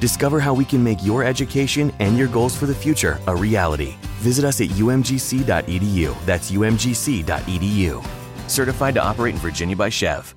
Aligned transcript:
Discover 0.00 0.40
how 0.40 0.54
we 0.54 0.64
can 0.64 0.82
make 0.82 1.04
your 1.04 1.24
education 1.24 1.92
and 1.98 2.16
your 2.16 2.28
goals 2.28 2.56
for 2.56 2.66
the 2.66 2.74
future 2.74 3.18
a 3.26 3.34
reality. 3.34 3.96
Visit 4.20 4.44
us 4.44 4.60
at 4.60 4.68
umgc.edu. 4.68 6.24
That's 6.24 6.50
umgc.edu. 6.50 8.06
Certified 8.48 8.94
to 8.94 9.02
operate 9.02 9.34
in 9.34 9.40
Virginia 9.40 9.76
by 9.76 9.88
SCHEV. 9.88 10.34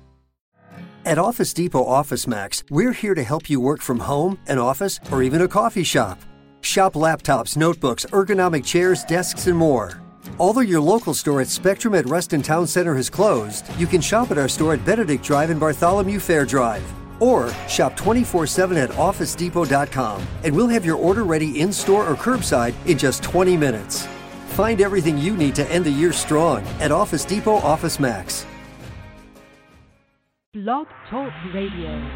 At 1.04 1.18
Office 1.18 1.52
Depot 1.52 1.84
Office 1.84 2.28
Max, 2.28 2.62
we're 2.70 2.92
here 2.92 3.14
to 3.14 3.24
help 3.24 3.50
you 3.50 3.60
work 3.60 3.80
from 3.80 3.98
home, 3.98 4.38
an 4.46 4.58
office, 4.58 5.00
or 5.10 5.24
even 5.24 5.42
a 5.42 5.48
coffee 5.48 5.82
shop. 5.82 6.20
Shop 6.60 6.92
laptops, 6.92 7.56
notebooks, 7.56 8.06
ergonomic 8.06 8.64
chairs, 8.64 9.02
desks, 9.04 9.48
and 9.48 9.58
more. 9.58 10.00
Although 10.38 10.60
your 10.60 10.80
local 10.80 11.12
store 11.12 11.40
at 11.40 11.48
Spectrum 11.48 11.94
at 11.94 12.06
Reston 12.06 12.40
Town 12.40 12.68
Center 12.68 12.94
has 12.94 13.10
closed, 13.10 13.66
you 13.78 13.88
can 13.88 14.00
shop 14.00 14.30
at 14.30 14.38
our 14.38 14.48
store 14.48 14.74
at 14.74 14.84
Benedict 14.84 15.24
Drive 15.24 15.50
and 15.50 15.58
Bartholomew 15.58 16.20
Fair 16.20 16.46
Drive. 16.46 16.84
Or 17.22 17.54
shop 17.68 17.96
24 17.96 18.48
7 18.48 18.76
at 18.76 18.90
OfficeDepot.com 18.90 20.26
and 20.42 20.56
we'll 20.56 20.66
have 20.66 20.84
your 20.84 20.96
order 20.96 21.22
ready 21.22 21.60
in 21.60 21.72
store 21.72 22.04
or 22.04 22.16
curbside 22.16 22.74
in 22.84 22.98
just 22.98 23.22
20 23.22 23.56
minutes. 23.56 24.08
Find 24.48 24.80
everything 24.80 25.16
you 25.18 25.36
need 25.36 25.54
to 25.54 25.70
end 25.70 25.84
the 25.84 25.90
year 25.90 26.12
strong 26.12 26.66
at 26.80 26.90
Office 26.90 27.24
Depot 27.24 27.54
Office 27.58 28.00
Max. 28.00 28.44
Blog 30.52 30.88
Talk 31.08 31.32
Radio. 31.54 32.10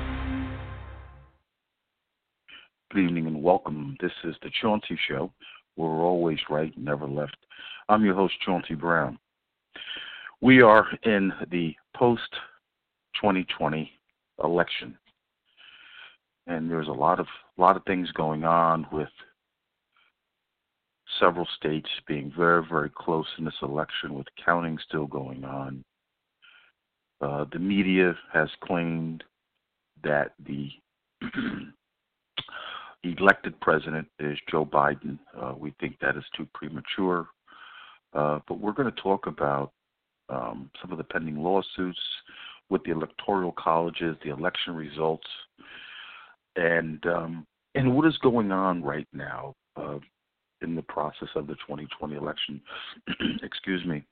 Good 2.91 3.05
evening 3.05 3.29
and 3.29 3.41
welcome. 3.41 3.97
This 4.01 4.13
is 4.25 4.35
the 4.43 4.51
Chauncey 4.61 4.99
Show. 5.09 5.33
We're 5.77 6.03
always 6.03 6.41
right, 6.51 6.77
never 6.77 7.07
left. 7.07 7.37
I'm 7.89 8.05
your 8.05 8.15
host, 8.15 8.35
Chauncey 8.45 8.75
Brown. 8.75 9.21
We 10.41 10.63
are 10.63 10.89
in 11.05 11.33
the 11.51 11.77
post 11.95 12.33
2020 13.21 13.96
election, 14.43 14.97
and 16.47 16.71
there's 16.71 16.89
a 16.89 16.93
lot 16.93 17.21
of 17.21 17.27
lot 17.57 17.77
of 17.77 17.85
things 17.85 18.11
going 18.13 18.45
on 18.45 18.87
with 18.93 19.09
several 21.21 21.47
states 21.57 21.89
being 22.07 22.33
very, 22.37 22.63
very 22.69 22.91
close 22.95 23.27
in 23.39 23.45
this 23.45 23.55
election, 23.63 24.15
with 24.15 24.27
counting 24.45 24.79
still 24.87 25.07
going 25.07 25.45
on. 25.45 25.85
Uh, 27.21 27.47
the 27.53 27.59
media 27.59 28.15
has 28.33 28.49
claimed 28.63 29.25
that 30.05 30.33
the 30.47 30.69
elected 33.05 33.59
president 33.61 34.07
is 34.19 34.39
Joe 34.51 34.67
Biden. 34.67 35.19
Uh, 35.41 35.55
we 35.57 35.73
think 35.81 35.97
that 36.01 36.17
is 36.17 36.25
too 36.37 36.47
premature. 36.55 37.27
Uh, 38.13 38.41
but 38.49 38.61
we're 38.61 38.73
going 38.73 38.93
to 38.93 39.03
talk 39.03 39.27
about 39.27 39.73
um, 40.29 40.71
some 40.81 40.93
of 40.93 40.99
the 40.99 41.05
pending 41.05 41.37
lawsuits 41.37 42.01
with 42.71 42.83
the 42.85 42.91
electoral 42.91 43.53
colleges, 43.53 44.17
the 44.25 44.33
election 44.33 44.75
results, 44.75 45.27
and 46.57 47.05
um, 47.07 47.47
and 47.75 47.95
what 47.95 48.07
is 48.07 48.17
going 48.19 48.51
on 48.51 48.83
right 48.83 49.09
now 49.13 49.55
uh, 49.77 49.99
in 50.63 50.75
the 50.75 50.83
process 50.83 51.29
of 51.35 51.47
the 51.47 51.55
2020 51.55 52.17
election. 52.17 52.61
Excuse 53.43 53.85
me. 53.85 54.05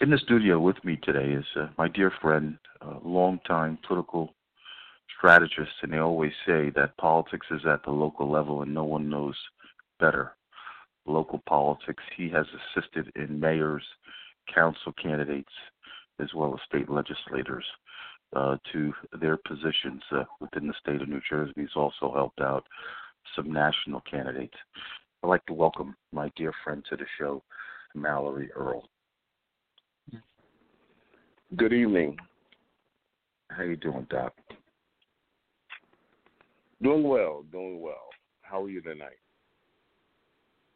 In 0.00 0.10
the 0.10 0.18
studio 0.18 0.58
with 0.58 0.82
me 0.84 0.98
today 1.02 1.32
is 1.32 1.44
uh, 1.56 1.68
my 1.78 1.88
dear 1.88 2.12
friend, 2.20 2.58
uh, 2.80 2.98
longtime 3.04 3.78
political 3.86 4.34
strategist, 5.16 5.70
and 5.82 5.92
they 5.92 5.98
always 5.98 6.32
say 6.46 6.70
that 6.74 6.96
politics 6.96 7.46
is 7.50 7.60
at 7.66 7.84
the 7.84 7.90
local 7.90 8.30
level 8.30 8.62
and 8.62 8.74
no 8.74 8.84
one 8.84 9.08
knows 9.08 9.36
better. 10.00 10.32
Local 11.06 11.40
politics. 11.48 12.02
He 12.16 12.28
has 12.30 12.46
assisted 12.76 13.12
in 13.16 13.38
mayors, 13.38 13.84
council 14.52 14.92
candidates, 15.00 15.52
as 16.22 16.32
well 16.34 16.54
as 16.54 16.60
state 16.66 16.88
legislators 16.88 17.64
uh, 18.34 18.56
to 18.72 18.92
their 19.20 19.36
positions 19.36 20.02
uh, 20.12 20.24
within 20.40 20.66
the 20.66 20.74
state 20.80 21.02
of 21.02 21.08
New 21.08 21.20
Jersey. 21.28 21.52
He's 21.56 21.76
also 21.76 22.12
helped 22.14 22.40
out 22.40 22.64
some 23.36 23.52
national 23.52 24.00
candidates. 24.10 24.54
I'd 25.22 25.28
like 25.28 25.44
to 25.46 25.52
welcome 25.52 25.94
my 26.12 26.30
dear 26.36 26.52
friend 26.64 26.82
to 26.90 26.96
the 26.96 27.04
show, 27.18 27.42
Mallory 27.94 28.50
Earle. 28.52 28.88
Good 31.56 31.72
evening. 31.74 32.16
How 33.50 33.64
you 33.64 33.76
doing, 33.76 34.06
Doc? 34.08 34.32
Doing 36.82 37.02
well, 37.02 37.44
doing 37.52 37.80
well. 37.80 38.08
How 38.40 38.64
are 38.64 38.70
you 38.70 38.80
tonight? 38.80 39.18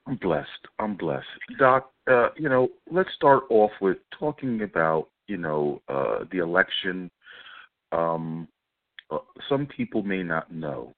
I'm 0.06 0.16
blessed. 0.16 0.48
I'm 0.78 0.96
blessed. 0.96 1.26
Doc, 1.58 1.90
uh, 2.10 2.28
you 2.36 2.48
know, 2.48 2.68
let's 2.90 3.08
start 3.14 3.44
off 3.50 3.72
with 3.80 3.96
talking 4.18 4.62
about, 4.62 5.08
you 5.26 5.36
know, 5.36 5.82
uh, 5.88 6.24
the 6.30 6.38
election. 6.38 7.10
Um, 7.92 8.48
uh, 9.10 9.18
some 9.48 9.66
people 9.66 10.02
may 10.02 10.22
not 10.22 10.52
know 10.52 10.92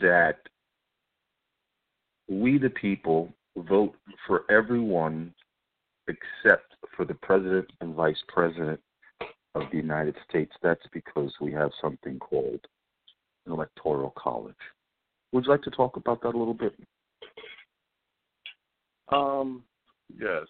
that 0.00 0.38
we, 2.28 2.58
the 2.58 2.70
people, 2.70 3.32
vote 3.56 3.94
for 4.26 4.44
everyone 4.50 5.34
except 6.08 6.74
for 6.96 7.04
the 7.04 7.14
president 7.14 7.66
and 7.80 7.94
vice 7.94 8.22
president 8.28 8.80
of 9.54 9.62
the 9.70 9.76
United 9.76 10.14
States. 10.28 10.52
That's 10.62 10.86
because 10.92 11.32
we 11.40 11.52
have 11.52 11.70
something 11.80 12.18
called 12.18 12.60
an 13.46 13.52
electoral 13.52 14.14
college. 14.16 14.54
Would 15.32 15.44
you 15.44 15.50
like 15.50 15.62
to 15.62 15.70
talk 15.70 15.96
about 15.96 16.22
that 16.22 16.34
a 16.34 16.38
little 16.38 16.54
bit? 16.54 16.74
Um, 19.08 19.64
yes. 20.18 20.46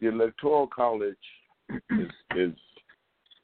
The 0.00 0.08
electoral 0.08 0.68
college 0.68 1.16
is 1.90 2.08
is 2.36 2.52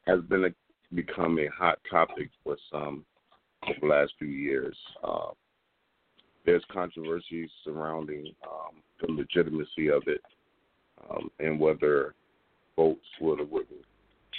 has 0.07 0.21
been 0.23 0.45
a, 0.45 0.95
become 0.95 1.39
a 1.39 1.49
hot 1.49 1.79
topic 1.91 2.31
for 2.43 2.57
some 2.71 3.05
over 3.67 3.79
the 3.81 3.87
last 3.87 4.13
few 4.19 4.29
years. 4.29 4.77
Uh, 5.03 5.31
there's 6.45 6.65
controversies 6.71 7.49
surrounding 7.65 8.27
um, 8.47 8.83
the 9.01 9.11
legitimacy 9.11 9.89
of 9.89 10.03
it 10.07 10.21
um, 11.11 11.31
and 11.39 11.59
whether 11.59 12.15
votes 12.77 13.07
would 13.21 13.41
or 13.41 13.47
wouldn't 13.47 13.85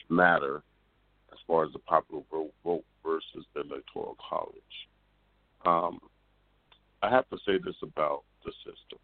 matter 0.09 0.61
as 1.31 1.39
far 1.47 1.65
as 1.65 1.73
the 1.73 1.79
popular 1.79 2.23
vote, 2.31 2.83
versus 3.03 3.45
the 3.53 3.61
electoral 3.61 4.17
college. 4.29 4.53
Um, 5.65 5.99
I 7.01 7.09
have 7.09 7.29
to 7.29 7.37
say 7.45 7.57
this 7.63 7.75
about 7.83 8.23
the 8.43 8.51
system. 8.63 8.99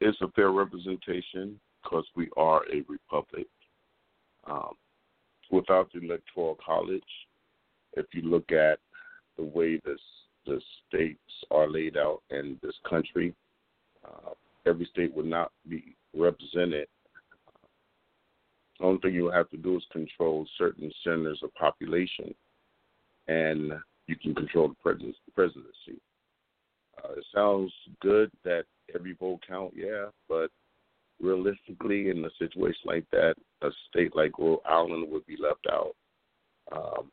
It's 0.00 0.20
a 0.20 0.28
fair 0.28 0.50
representation 0.50 1.60
because 1.92 2.06
we 2.16 2.28
are 2.36 2.62
a 2.72 2.82
republic. 2.88 3.46
Um, 4.48 4.74
without 5.50 5.92
the 5.92 6.00
electoral 6.00 6.58
college, 6.64 7.02
if 7.96 8.06
you 8.12 8.22
look 8.22 8.50
at 8.50 8.78
the 9.36 9.44
way 9.44 9.80
this 9.84 10.00
the 10.44 10.60
states 10.88 11.20
are 11.52 11.70
laid 11.70 11.96
out 11.96 12.20
in 12.30 12.58
this 12.62 12.74
country, 12.88 13.32
uh, 14.04 14.30
every 14.66 14.86
state 14.86 15.14
would 15.14 15.26
not 15.26 15.52
be 15.68 15.94
represented. 16.16 16.88
The 18.80 18.86
only 18.86 19.00
thing 19.00 19.14
you 19.14 19.30
have 19.30 19.48
to 19.50 19.56
do 19.56 19.76
is 19.76 19.84
control 19.92 20.44
certain 20.58 20.90
centers 21.04 21.38
of 21.44 21.54
population, 21.54 22.34
and 23.28 23.72
you 24.08 24.16
can 24.16 24.34
control 24.34 24.68
the 24.68 25.14
presidency. 25.32 26.00
Uh, 27.04 27.12
it 27.12 27.24
sounds 27.32 27.72
good 28.00 28.30
that 28.42 28.64
every 28.92 29.12
vote 29.12 29.40
count, 29.46 29.72
yeah, 29.76 30.06
but 30.28 30.50
realistically, 31.22 32.10
in 32.10 32.24
a 32.24 32.30
situation 32.38 32.82
like 32.84 33.06
that, 33.12 33.34
a 33.62 33.70
state 33.88 34.14
like 34.14 34.38
Rhode 34.38 34.60
Island 34.68 35.10
would 35.10 35.24
be 35.26 35.36
left 35.40 35.66
out. 35.70 35.94
Um, 36.74 37.10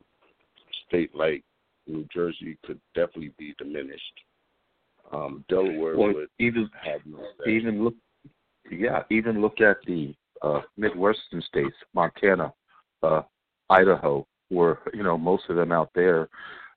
state 0.87 1.13
like 1.15 1.43
New 1.87 2.05
Jersey 2.13 2.57
could 2.65 2.79
definitely 2.95 3.33
be 3.37 3.53
diminished. 3.57 4.19
Um, 5.11 5.43
Delaware 5.49 5.97
well, 5.97 6.13
would 6.13 6.27
even 6.39 6.69
have 6.83 7.01
no 7.05 7.23
even 7.47 7.83
look, 7.83 7.95
yeah, 8.69 9.03
even 9.09 9.41
look 9.41 9.59
at 9.61 9.77
the 9.87 10.13
uh, 10.41 10.61
Midwestern 10.77 11.41
states, 11.41 11.75
Montana, 11.93 12.53
uh, 13.01 13.21
Idaho, 13.69 14.25
where 14.49 14.79
you 14.93 15.03
know 15.03 15.17
most 15.17 15.43
of 15.49 15.55
them 15.55 15.71
out 15.71 15.89
there, 15.95 16.29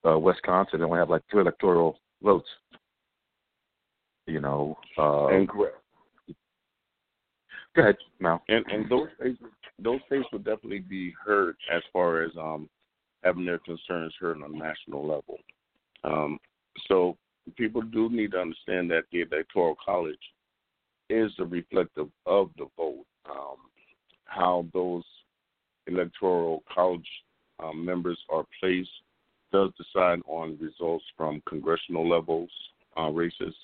uh, 0.07 0.19
Wisconsin 0.19 0.83
only 0.83 0.99
have 0.99 1.11
like 1.11 1.23
two 1.31 1.41
electoral 1.41 1.99
votes. 2.23 2.49
You 4.27 4.41
know, 4.41 4.79
uh, 4.99 5.27
and 5.27 5.49
correct. 5.49 5.82
Go 7.75 7.83
ahead, 7.83 7.97
Mal. 8.21 8.43
And 8.49 8.65
and 8.71 8.89
those 8.91 9.09
states, 9.19 9.39
those 9.79 10.01
states 10.07 10.27
would 10.33 10.45
definitely 10.45 10.81
be 10.81 11.15
heard 11.25 11.57
as 11.73 11.83
far 11.93 12.23
as 12.23 12.31
um, 12.39 12.69
having 13.25 13.47
their 13.47 13.59
concerns 13.59 14.15
heard 14.21 14.37
on 14.43 14.55
a 14.55 14.59
national 14.59 15.07
level. 15.07 15.39
Um, 16.05 16.39
so 16.89 17.17
people 17.57 17.83
do 17.83 18.11
need 18.11 18.33
to 18.33 18.41
understand 18.41 18.91
that 18.91 19.05
the 19.11 19.23
electoral 19.23 19.77
college 19.85 20.19
is 21.09 21.31
a 21.39 21.45
reflective 21.45 22.09
of 22.27 22.51
the 22.59 22.67
vote. 22.77 23.05
Um, 23.31 23.57
how 24.25 24.67
those 24.73 25.05
electoral 25.87 26.63
college 26.73 27.09
um, 27.63 27.85
members 27.85 28.19
are 28.31 28.45
placed 28.61 28.91
does 29.53 29.71
decide 29.77 30.21
on 30.27 30.59
results 30.61 31.05
from 31.17 31.43
congressional 31.47 32.09
levels 32.09 32.51
uh, 32.99 33.11
races 33.11 33.55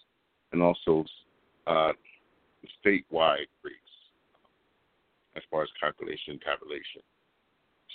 and 0.52 0.62
also 0.62 1.04
uh, 1.66 1.92
statewide 2.84 3.48
race 3.64 3.87
as 5.38 5.44
far 5.50 5.62
as 5.62 5.68
calculation 5.80 6.38
tabulation. 6.44 7.02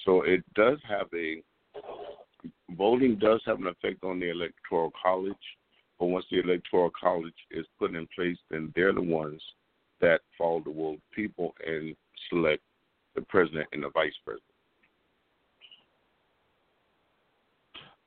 So 0.05 0.23
it 0.23 0.43
does 0.55 0.79
have 0.87 1.07
a 1.13 1.41
voting 2.77 3.17
does 3.17 3.41
have 3.45 3.59
an 3.59 3.67
effect 3.67 4.03
on 4.03 4.19
the 4.19 4.29
electoral 4.29 4.91
college, 5.01 5.35
but 5.99 6.07
once 6.07 6.25
the 6.31 6.39
electoral 6.39 6.91
college 6.99 7.33
is 7.51 7.65
put 7.79 7.95
in 7.95 8.07
place, 8.15 8.37
then 8.49 8.71
they're 8.75 8.93
the 8.93 9.01
ones 9.01 9.41
that 10.01 10.21
follow 10.37 10.61
the 10.63 10.71
will 10.71 10.95
of 10.95 11.11
people 11.15 11.53
and 11.65 11.95
select 12.29 12.61
the 13.15 13.21
president 13.21 13.67
and 13.71 13.83
the 13.83 13.89
vice 13.89 14.13
president. 14.25 14.43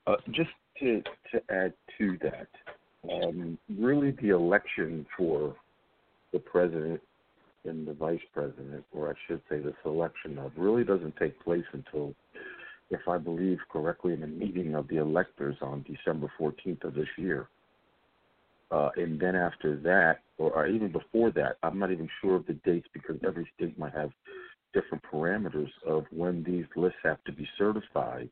Uh, 0.06 0.16
just 0.30 0.50
to 0.78 1.02
to 1.32 1.40
add 1.50 1.72
to 1.98 2.18
that, 2.22 2.48
um, 3.10 3.58
really 3.78 4.12
the 4.22 4.28
election 4.28 5.06
for 5.16 5.54
the 6.32 6.38
president 6.38 7.00
and 7.66 7.86
the 7.86 7.94
vice 7.94 8.20
president, 8.32 8.84
or 8.92 9.10
I 9.10 9.14
should 9.26 9.40
say 9.48 9.58
the 9.58 9.74
selection 9.82 10.38
of, 10.38 10.52
really 10.56 10.84
doesn't 10.84 11.16
take 11.16 11.42
place 11.42 11.64
until, 11.72 12.14
if 12.90 13.00
I 13.08 13.18
believe 13.18 13.58
correctly, 13.70 14.12
in 14.12 14.20
the 14.20 14.26
meeting 14.26 14.74
of 14.74 14.88
the 14.88 14.96
electors 14.96 15.56
on 15.60 15.84
December 15.84 16.30
14th 16.40 16.84
of 16.84 16.94
this 16.94 17.08
year. 17.16 17.48
Uh, 18.70 18.90
and 18.96 19.20
then 19.20 19.36
after 19.36 19.76
that, 19.76 20.20
or, 20.38 20.52
or 20.52 20.66
even 20.66 20.90
before 20.90 21.30
that, 21.32 21.56
I'm 21.62 21.78
not 21.78 21.92
even 21.92 22.08
sure 22.20 22.36
of 22.36 22.46
the 22.46 22.54
dates 22.64 22.88
because 22.92 23.16
every 23.24 23.48
state 23.56 23.78
might 23.78 23.94
have 23.94 24.10
different 24.74 25.04
parameters 25.10 25.70
of 25.86 26.04
when 26.10 26.42
these 26.42 26.66
lists 26.74 26.98
have 27.04 27.22
to 27.24 27.32
be 27.32 27.48
certified. 27.56 28.28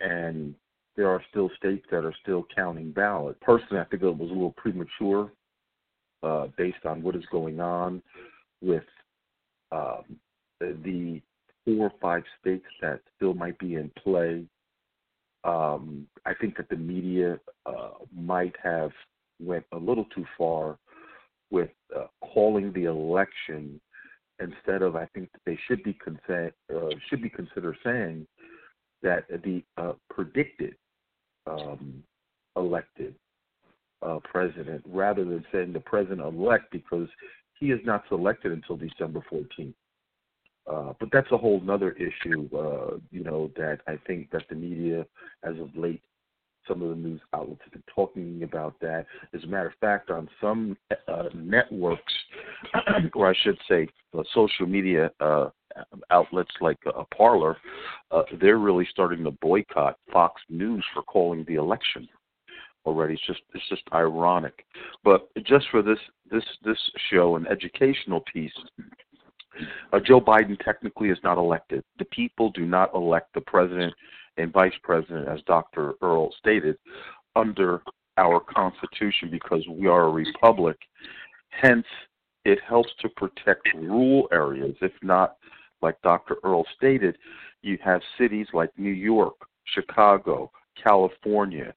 And 0.00 0.54
there 0.96 1.08
are 1.08 1.22
still 1.30 1.50
states 1.56 1.84
that 1.90 2.04
are 2.04 2.14
still 2.22 2.46
counting 2.54 2.90
ballots. 2.90 3.38
Personally, 3.42 3.80
I 3.80 3.84
think 3.84 4.02
it 4.02 4.16
was 4.16 4.30
a 4.30 4.32
little 4.32 4.54
premature 4.56 5.30
uh, 6.22 6.46
based 6.56 6.84
on 6.86 7.02
what 7.02 7.16
is 7.16 7.24
going 7.30 7.60
on 7.60 8.02
with 8.64 8.84
um, 9.72 10.18
the 10.60 11.20
four 11.64 11.86
or 11.86 11.92
five 12.00 12.22
states 12.40 12.64
that 12.80 13.00
still 13.16 13.34
might 13.34 13.58
be 13.58 13.74
in 13.74 13.90
play. 14.02 14.44
Um, 15.44 16.06
I 16.24 16.32
think 16.40 16.56
that 16.56 16.68
the 16.68 16.76
media 16.76 17.38
uh, 17.66 17.90
might 18.14 18.54
have 18.62 18.92
went 19.40 19.64
a 19.72 19.76
little 19.76 20.06
too 20.14 20.24
far 20.38 20.78
with 21.50 21.70
uh, 21.94 22.06
calling 22.32 22.72
the 22.72 22.84
election 22.84 23.80
instead 24.40 24.82
of 24.82 24.96
I 24.96 25.06
think 25.14 25.30
that 25.32 25.40
they 25.46 25.58
should 25.68 25.82
be 25.84 25.94
consent, 25.94 26.54
uh, 26.74 26.88
should 27.08 27.22
be 27.22 27.28
consider 27.28 27.76
saying 27.84 28.26
that 29.02 29.24
the 29.28 29.62
uh, 29.76 29.92
predicted 30.10 30.74
um, 31.46 32.02
elected 32.56 33.14
uh, 34.02 34.18
president 34.24 34.82
rather 34.86 35.24
than 35.24 35.44
saying 35.52 35.72
the 35.72 35.80
president 35.80 36.20
elect 36.20 36.70
because 36.72 37.08
he 37.58 37.70
is 37.70 37.80
not 37.84 38.04
selected 38.08 38.52
until 38.52 38.76
December 38.76 39.22
14th. 39.32 39.74
Uh, 40.66 40.94
but 40.98 41.10
that's 41.12 41.30
a 41.30 41.36
whole 41.36 41.60
other 41.70 41.92
issue, 41.92 42.48
uh, 42.56 42.96
you 43.10 43.22
know, 43.22 43.50
that 43.56 43.80
I 43.86 43.98
think 44.06 44.30
that 44.30 44.44
the 44.48 44.54
media, 44.54 45.04
as 45.42 45.58
of 45.58 45.76
late, 45.76 46.02
some 46.66 46.80
of 46.80 46.88
the 46.88 46.94
news 46.94 47.20
outlets 47.34 47.60
have 47.64 47.72
been 47.72 47.82
talking 47.94 48.42
about 48.42 48.74
that. 48.80 49.04
As 49.34 49.44
a 49.44 49.46
matter 49.46 49.68
of 49.68 49.74
fact, 49.80 50.10
on 50.10 50.28
some 50.40 50.76
uh, 51.06 51.24
networks, 51.34 52.12
or 53.14 53.28
I 53.28 53.34
should 53.42 53.58
say, 53.68 53.88
uh, 54.18 54.22
social 54.32 54.66
media 54.66 55.10
uh, 55.20 55.50
outlets 56.10 56.54
like 56.62 56.78
Parler, 57.14 57.58
uh, 58.10 58.22
they're 58.40 58.56
really 58.56 58.88
starting 58.90 59.24
to 59.24 59.32
boycott 59.32 59.98
Fox 60.10 60.40
News 60.48 60.84
for 60.94 61.02
calling 61.02 61.44
the 61.46 61.56
election 61.56 62.08
already. 62.86 63.14
It's 63.14 63.26
just 63.26 63.40
it's 63.54 63.68
just 63.68 63.82
ironic. 63.92 64.64
But 65.02 65.28
just 65.44 65.66
for 65.70 65.82
this 65.82 65.98
this 66.30 66.44
this 66.64 66.78
show, 67.10 67.36
an 67.36 67.46
educational 67.46 68.22
piece. 68.32 68.52
Uh, 69.92 70.00
Joe 70.00 70.20
Biden 70.20 70.58
technically 70.64 71.10
is 71.10 71.18
not 71.22 71.38
elected. 71.38 71.84
The 72.00 72.06
people 72.06 72.50
do 72.50 72.66
not 72.66 72.92
elect 72.92 73.34
the 73.34 73.40
president 73.40 73.94
and 74.36 74.52
vice 74.52 74.74
president, 74.82 75.28
as 75.28 75.40
Dr. 75.46 75.94
Earle 76.02 76.34
stated, 76.40 76.76
under 77.36 77.82
our 78.16 78.40
Constitution 78.40 79.28
because 79.30 79.64
we 79.68 79.86
are 79.86 80.08
a 80.08 80.10
republic. 80.10 80.76
Hence, 81.50 81.86
it 82.44 82.58
helps 82.66 82.90
to 83.00 83.08
protect 83.10 83.68
rural 83.74 84.28
areas. 84.32 84.74
If 84.80 84.92
not, 85.02 85.36
like 85.82 86.00
Dr. 86.02 86.36
Earle 86.42 86.66
stated, 86.76 87.16
you 87.62 87.78
have 87.84 88.00
cities 88.18 88.46
like 88.52 88.70
New 88.76 88.90
York, 88.90 89.34
Chicago, 89.64 90.50
California. 90.82 91.74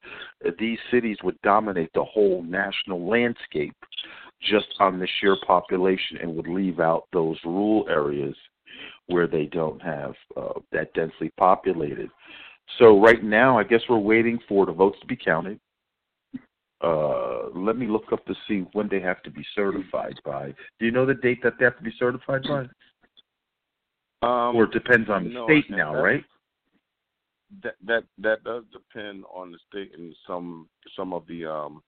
These 0.60 0.80
cities 0.92 1.18
would 1.24 1.40
dominate 1.42 1.92
the 1.94 2.04
whole 2.04 2.44
national 2.44 3.08
landscape 3.08 3.76
just 4.42 4.68
on 4.80 5.00
the 5.00 5.08
sheer 5.20 5.38
population 5.46 6.18
and 6.22 6.36
would 6.36 6.48
leave 6.48 6.80
out 6.80 7.08
those 7.12 7.38
rural 7.44 7.88
areas 7.90 8.36
where 9.08 9.28
they 9.28 9.46
don't 9.46 9.82
have 9.82 10.14
uh, 10.36 10.60
that 10.72 10.94
densely 10.94 11.32
populated. 11.38 12.10
So 12.80 13.00
right 13.00 13.24
now, 13.24 13.58
I 13.58 13.64
guess 13.64 13.82
we're 13.90 13.98
waiting 13.98 14.38
for 14.48 14.66
the 14.66 14.74
votes 14.74 15.00
to 15.02 15.08
be 15.08 15.16
counted. 15.16 15.60
Uh, 16.82 17.50
let 17.56 17.78
me 17.78 17.88
look 17.88 18.12
up 18.12 18.24
to 18.26 18.36
see 18.48 18.66
when 18.74 18.88
they 18.90 19.00
have 19.00 19.24
to 19.24 19.32
be 19.32 19.44
certified 19.56 20.20
by. 20.24 20.54
Do 20.80 20.86
you 20.86 20.92
know 20.92 21.06
the 21.06 21.16
date 21.16 21.40
that 21.44 21.54
they 21.58 21.66
have 21.66 21.78
to 21.78 21.84
be 21.84 21.94
certified 21.98 22.44
by? 22.44 22.68
Um, 24.22 24.56
or 24.56 24.66
it 24.66 24.72
depends 24.72 25.10
on 25.10 25.24
the 25.24 25.30
no, 25.32 25.46
state 25.46 25.70
now, 25.70 25.96
right? 25.96 26.24
That 27.64 27.76
that 27.86 28.04
that 28.18 28.44
does 28.44 28.64
depend 28.74 29.24
on 29.34 29.52
the 29.52 29.60
state 29.70 29.92
and 29.98 30.14
some 30.26 30.68
some 30.96 31.14
of 31.14 31.26
the 31.28 31.46
um 31.46 31.82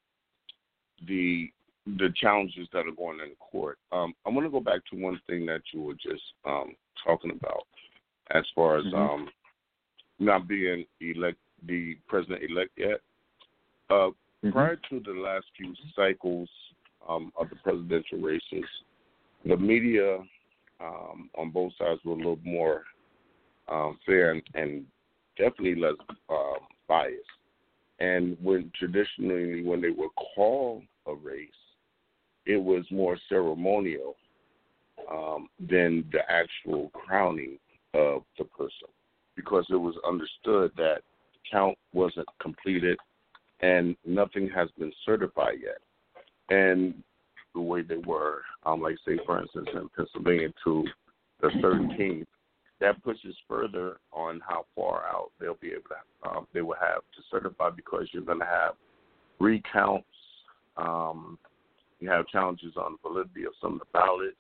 the 1.08 1.52
the 1.98 2.14
challenges 2.16 2.68
that 2.72 2.88
are 2.88 2.92
going 2.92 3.20
in 3.20 3.36
court. 3.40 3.78
Um, 3.92 4.14
I 4.26 4.30
want 4.30 4.46
to 4.46 4.52
go 4.52 4.60
back 4.60 4.82
to 4.92 5.02
one 5.02 5.20
thing 5.28 5.46
that 5.48 5.62
you 5.74 5.82
were 5.82 5.96
just 5.96 6.22
um, 6.46 6.76
talking 7.04 7.32
about, 7.32 7.66
as 8.32 8.46
far 8.54 8.78
as 8.78 8.86
Mhm. 8.86 8.94
um, 8.94 9.32
not 10.20 10.48
being 10.48 10.86
elect 11.02 11.40
the 11.64 11.96
president 12.08 12.44
elect 12.44 12.72
yet. 12.78 13.02
Uh, 13.90 14.12
Mhm. 14.44 14.52
Prior 14.54 14.76
to 14.78 15.00
the 15.02 15.14
last 15.14 15.48
few 15.58 15.76
cycles 15.96 16.50
um, 17.08 17.34
of 17.36 17.50
the 17.50 17.56
presidential 17.58 18.20
races, 18.20 18.66
the 19.44 19.58
media 19.58 20.26
um, 20.80 21.30
on 21.36 21.50
both 21.52 21.74
sides 21.76 22.04
were 22.06 22.14
a 22.14 22.16
little 22.16 22.40
more 22.44 22.86
um, 23.68 24.00
fair 24.06 24.32
and, 24.32 24.44
and 24.54 24.86
definitely 25.40 25.76
less 25.76 25.96
um, 26.30 26.58
biased. 26.88 27.24
And 28.00 28.38
when 28.42 28.72
traditionally, 28.78 29.64
when 29.64 29.82
they 29.82 29.90
would 29.90 30.12
call 30.36 30.84
a 31.08 31.16
race, 31.16 31.50
it 32.46 32.58
was 32.58 32.86
more 32.92 33.18
ceremonial 33.28 34.16
um, 35.12 35.50
than 35.60 36.06
the 36.12 36.20
actual 36.30 36.90
crowning 36.90 37.58
of 37.94 38.24
the 38.38 38.46
person, 38.46 38.88
because 39.36 39.66
it 39.70 39.76
was 39.76 39.96
understood 40.08 40.72
that 40.78 41.02
the 41.34 41.40
count 41.52 41.78
wasn't 41.94 42.28
completed 42.42 42.98
and 43.62 43.96
nothing 44.06 44.50
has 44.54 44.70
been 44.78 44.92
certified 45.06 45.58
yet. 45.62 45.80
And 46.50 46.94
the 47.54 47.62
way 47.62 47.82
they 47.82 47.98
were, 47.98 48.42
um, 48.66 48.82
like 48.82 48.96
say 49.06 49.20
for 49.26 49.42
instance 49.42 49.68
in 49.74 49.90
Pennsylvania 49.96 50.50
to 50.64 50.86
the 51.42 51.48
13th, 51.48 52.26
that 52.80 53.04
pushes 53.04 53.36
further 53.48 53.98
on 54.12 54.42
how 54.48 54.66
far 54.76 55.06
out 55.06 55.32
they'll 55.40 55.56
be 55.56 55.72
able 55.72 55.90
to 55.90 56.30
um, 56.30 56.48
they 56.54 56.62
will 56.62 56.76
have 56.80 57.02
to 57.16 57.22
certify 57.30 57.70
because 57.70 58.08
you're 58.12 58.24
going 58.24 58.40
to 58.40 58.46
have 58.46 58.74
recounts. 59.40 60.06
Um, 60.78 61.38
you 62.00 62.10
have 62.10 62.28
challenges 62.28 62.76
on 62.78 62.94
the 62.94 63.10
validity 63.10 63.44
of 63.46 63.54
some 63.62 63.74
of 63.74 63.80
the 63.80 63.86
ballots, 63.94 64.36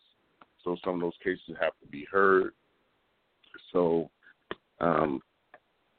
so 0.63 0.77
some 0.83 0.95
of 0.95 1.01
those 1.01 1.13
cases 1.23 1.57
have 1.59 1.73
to 1.81 1.87
be 1.89 2.05
heard. 2.11 2.53
So 3.73 4.09
um, 4.79 5.21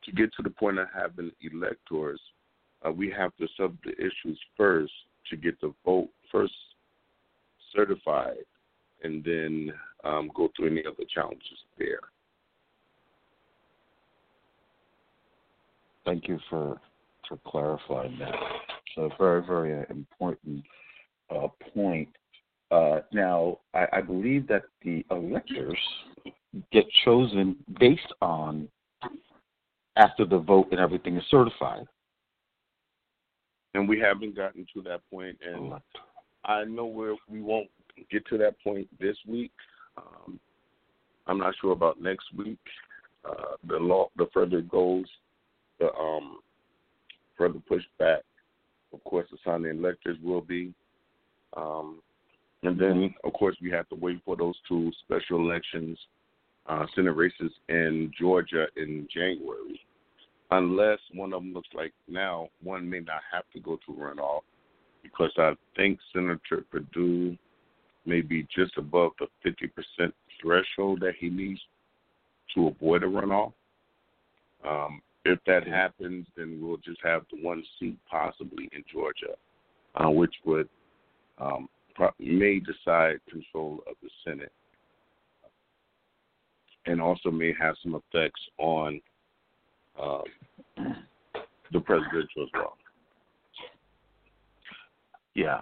to 0.05 0.13
get 0.13 0.33
to 0.35 0.43
the 0.43 0.51
point 0.51 0.79
of 0.79 0.89
having 0.95 1.31
electors, 1.43 2.21
uh, 2.87 2.91
we 2.91 3.11
have 3.11 3.37
to 3.37 3.47
sub 3.57 3.77
the 3.85 3.93
issues 3.93 4.39
first 4.57 4.93
to 5.31 5.37
get 5.37 5.61
the 5.61 5.75
vote 5.85 6.09
first 6.33 6.55
certified, 7.75 8.45
and 9.03 9.23
then 9.23 9.73
um, 10.05 10.31
go 10.35 10.49
through 10.57 10.69
any 10.69 10.81
other 10.87 11.05
challenges 11.13 11.59
there. 11.79 12.01
Thank 16.05 16.29
you 16.29 16.39
for 16.49 16.81
for 17.29 17.39
clarifying 17.47 18.19
that. 18.19 18.35
So 18.95 19.11
very 19.19 19.45
very 19.45 19.85
important 19.91 20.65
uh, 21.31 21.49
point. 21.75 22.09
Uh, 22.71 23.01
now, 23.13 23.59
I, 23.75 23.87
I, 23.95 24.01
believe 24.01 24.47
that 24.47 24.63
the 24.85 25.05
electors 25.11 25.79
get 26.73 26.85
chosen 27.05 27.57
based 27.81 28.13
on 28.23 28.69
after 29.97 30.25
the 30.25 30.39
vote 30.39 30.69
and 30.71 30.79
everything 30.79 31.17
is 31.17 31.25
certified. 31.31 31.85
And 33.75 33.89
we 33.89 33.99
haven't 33.99 34.37
gotten 34.37 34.67
to 34.75 34.83
that 34.83 35.01
point, 35.11 35.37
and 35.45 35.75
I 36.45 36.65
know 36.65 36.87
where 36.87 37.15
we 37.29 37.41
won't 37.41 37.69
get 38.11 38.27
to 38.29 38.39
that 38.39 38.61
point 38.63 38.89
this 38.99 39.17
week. 39.27 39.53
Um, 39.97 40.41
I'm 41.27 41.39
not 41.39 41.55
sure 41.61 41.73
about 41.73 42.01
next 42.01 42.27
week. 42.37 42.59
Uh, 43.25 43.57
the 43.69 43.77
law, 43.77 44.09
the 44.17 44.27
further 44.33 44.59
it 44.59 44.69
goes, 44.69 45.05
the 45.81 45.93
um, 45.95 46.39
further 47.37 47.61
pushback. 47.71 48.21
Of 48.93 49.03
course, 49.05 49.27
the 49.31 49.39
signing 49.45 49.79
electors 49.79 50.19
will 50.23 50.41
be. 50.41 50.73
Um, 51.57 52.01
and 52.63 52.79
then, 52.79 53.15
of 53.25 53.33
course, 53.33 53.57
we 53.63 53.71
have 53.71 53.89
to 53.89 53.95
wait 53.95 54.21
for 54.25 54.37
those 54.37 54.55
two 54.69 54.93
special 55.05 55.39
elections, 55.39 55.99
uh, 56.69 56.87
Senate 56.95 57.17
races 57.17 57.51
in 57.69 58.13
Georgia 58.19 58.67
in 58.77 59.09
January. 59.13 59.81
Unless 60.51 60.99
one 61.15 61.33
of 61.33 61.43
them 61.43 61.55
looks 61.55 61.69
like 61.75 61.93
now 62.09 62.49
one 62.63 62.89
may 62.89 63.01
not 63.01 63.23
have 63.33 63.45
to 63.55 63.61
go 63.61 63.79
to 63.87 63.93
runoff 63.93 64.41
because 65.03 65.31
I 65.39 65.53
think 65.77 65.99
Senator 66.13 66.65
Perdue 66.71 67.37
may 68.05 68.21
be 68.21 68.47
just 68.55 68.77
above 68.77 69.13
the 69.19 69.27
50% 70.01 70.13
threshold 70.43 71.01
that 71.01 71.15
he 71.19 71.31
needs 71.31 71.61
to 72.55 72.69
avoid 72.69 73.05
a 73.05 73.07
runoff. 73.07 73.53
Um, 74.69 75.01
if 75.25 75.39
that 75.47 75.67
happens, 75.67 76.27
then 76.37 76.59
we'll 76.61 76.79
just 76.79 77.01
have 77.03 77.23
the 77.31 77.43
one 77.43 77.63
seat 77.79 77.99
possibly 78.11 78.69
in 78.73 78.83
Georgia, 78.91 79.35
uh, 79.97 80.11
which 80.11 80.35
would 80.45 80.69
um, 81.39 81.69
may 82.19 82.61
decide 82.61 83.21
control 83.31 83.83
of 83.89 83.97
the 84.03 84.09
Senate, 84.25 84.53
and 86.87 87.01
also 87.01 87.31
may 87.31 87.53
have 87.61 87.75
some 87.83 87.95
effects 87.95 88.41
on 88.59 89.01
uh, 90.01 90.23
the 91.73 91.81
presidential 91.81 92.43
as 92.43 92.49
well. 92.55 92.77
Yeah, 95.35 95.61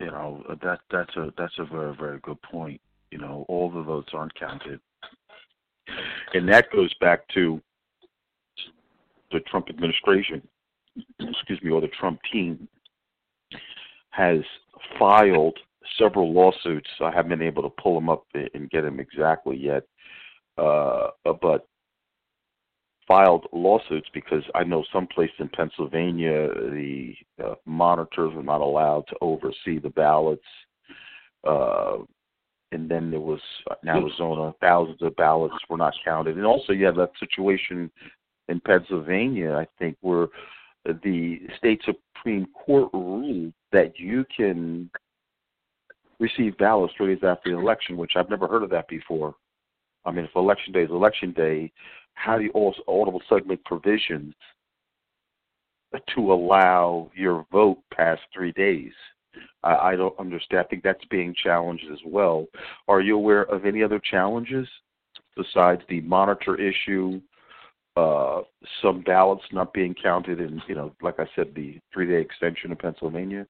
you 0.00 0.06
know 0.06 0.42
that 0.62 0.80
that's 0.90 1.14
a 1.16 1.32
that's 1.38 1.58
a 1.58 1.64
very 1.64 1.94
very 1.96 2.18
good 2.20 2.40
point. 2.42 2.80
You 3.10 3.18
know, 3.18 3.46
all 3.48 3.70
the 3.70 3.82
votes 3.82 4.10
aren't 4.12 4.34
counted, 4.38 4.80
and 6.34 6.48
that 6.48 6.70
goes 6.72 6.92
back 7.00 7.26
to 7.34 7.60
the 9.32 9.40
Trump 9.40 9.68
administration, 9.68 10.42
excuse 11.20 11.62
me, 11.62 11.70
or 11.70 11.80
the 11.80 11.88
Trump 11.88 12.20
team 12.32 12.68
has 14.10 14.40
filed 14.98 15.58
several 15.98 16.32
lawsuits. 16.32 16.88
I 17.00 17.10
haven't 17.10 17.30
been 17.30 17.42
able 17.46 17.62
to 17.62 17.82
pull 17.82 17.94
them 17.94 18.08
up 18.08 18.24
and 18.34 18.70
get 18.70 18.82
them 18.82 19.00
exactly 19.00 19.56
yet, 19.56 19.84
uh, 20.58 21.08
but 21.24 21.68
filed 23.06 23.46
lawsuits 23.52 24.08
because 24.12 24.42
I 24.54 24.64
know 24.64 24.84
someplace 24.92 25.30
in 25.38 25.48
Pennsylvania 25.48 26.48
the 26.48 27.14
uh, 27.44 27.54
monitors 27.64 28.34
were 28.34 28.42
not 28.42 28.60
allowed 28.60 29.06
to 29.08 29.16
oversee 29.20 29.78
the 29.78 29.90
ballots. 29.90 30.42
Uh, 31.46 31.98
and 32.72 32.90
then 32.90 33.10
there 33.10 33.20
was 33.20 33.40
in 33.82 33.88
Arizona, 33.88 34.52
thousands 34.60 35.00
of 35.00 35.14
ballots 35.16 35.54
were 35.70 35.76
not 35.76 35.94
counted. 36.04 36.36
And 36.36 36.44
also, 36.44 36.72
you 36.72 36.84
have 36.84 36.96
that 36.96 37.12
situation 37.20 37.90
in 38.48 38.60
Pennsylvania, 38.60 39.54
I 39.54 39.66
think, 39.78 39.96
where 40.00 40.28
the 40.84 41.40
state 41.58 41.82
Supreme 41.84 42.46
Court 42.54 42.90
ruled 42.92 43.52
that 43.72 43.98
you 43.98 44.24
can 44.34 44.90
receive 46.18 46.56
ballots 46.58 46.94
three 46.96 47.14
days 47.14 47.24
after 47.24 47.50
the 47.50 47.58
election, 47.58 47.96
which 47.96 48.12
I've 48.16 48.30
never 48.30 48.46
heard 48.46 48.62
of 48.62 48.70
that 48.70 48.88
before. 48.88 49.34
I 50.04 50.12
mean, 50.12 50.24
if 50.24 50.36
election 50.36 50.72
day 50.72 50.82
is 50.82 50.90
election 50.90 51.32
day, 51.32 51.72
how 52.14 52.38
do 52.38 52.44
you 52.44 52.50
also 52.50 52.82
audible 52.86 53.20
make 53.46 53.64
provisions 53.64 54.34
to 56.14 56.32
allow 56.32 57.10
your 57.14 57.46
vote 57.50 57.78
past 57.92 58.22
three 58.32 58.52
days? 58.52 58.92
I, 59.62 59.74
I 59.74 59.96
don't 59.96 60.18
understand. 60.18 60.64
I 60.64 60.68
think 60.68 60.82
that's 60.82 61.04
being 61.10 61.34
challenged 61.42 61.84
as 61.92 61.98
well. 62.06 62.46
Are 62.88 63.00
you 63.00 63.16
aware 63.16 63.42
of 63.42 63.66
any 63.66 63.82
other 63.82 64.00
challenges 64.10 64.68
besides 65.36 65.82
the 65.88 66.00
monitor 66.02 66.58
issue, 66.60 67.20
uh, 67.96 68.42
some 68.82 69.00
ballots 69.02 69.44
not 69.52 69.72
being 69.72 69.94
counted, 70.00 70.40
and 70.40 70.60
you 70.68 70.74
know, 70.74 70.92
like 71.02 71.18
I 71.18 71.26
said, 71.34 71.52
the 71.54 71.80
three-day 71.92 72.20
extension 72.20 72.70
in 72.70 72.76
Pennsylvania? 72.76 73.46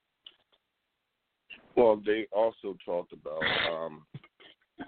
Well, 1.76 2.00
they 2.04 2.26
also 2.32 2.76
talked 2.84 3.12
about 3.12 3.42
um, 3.70 4.06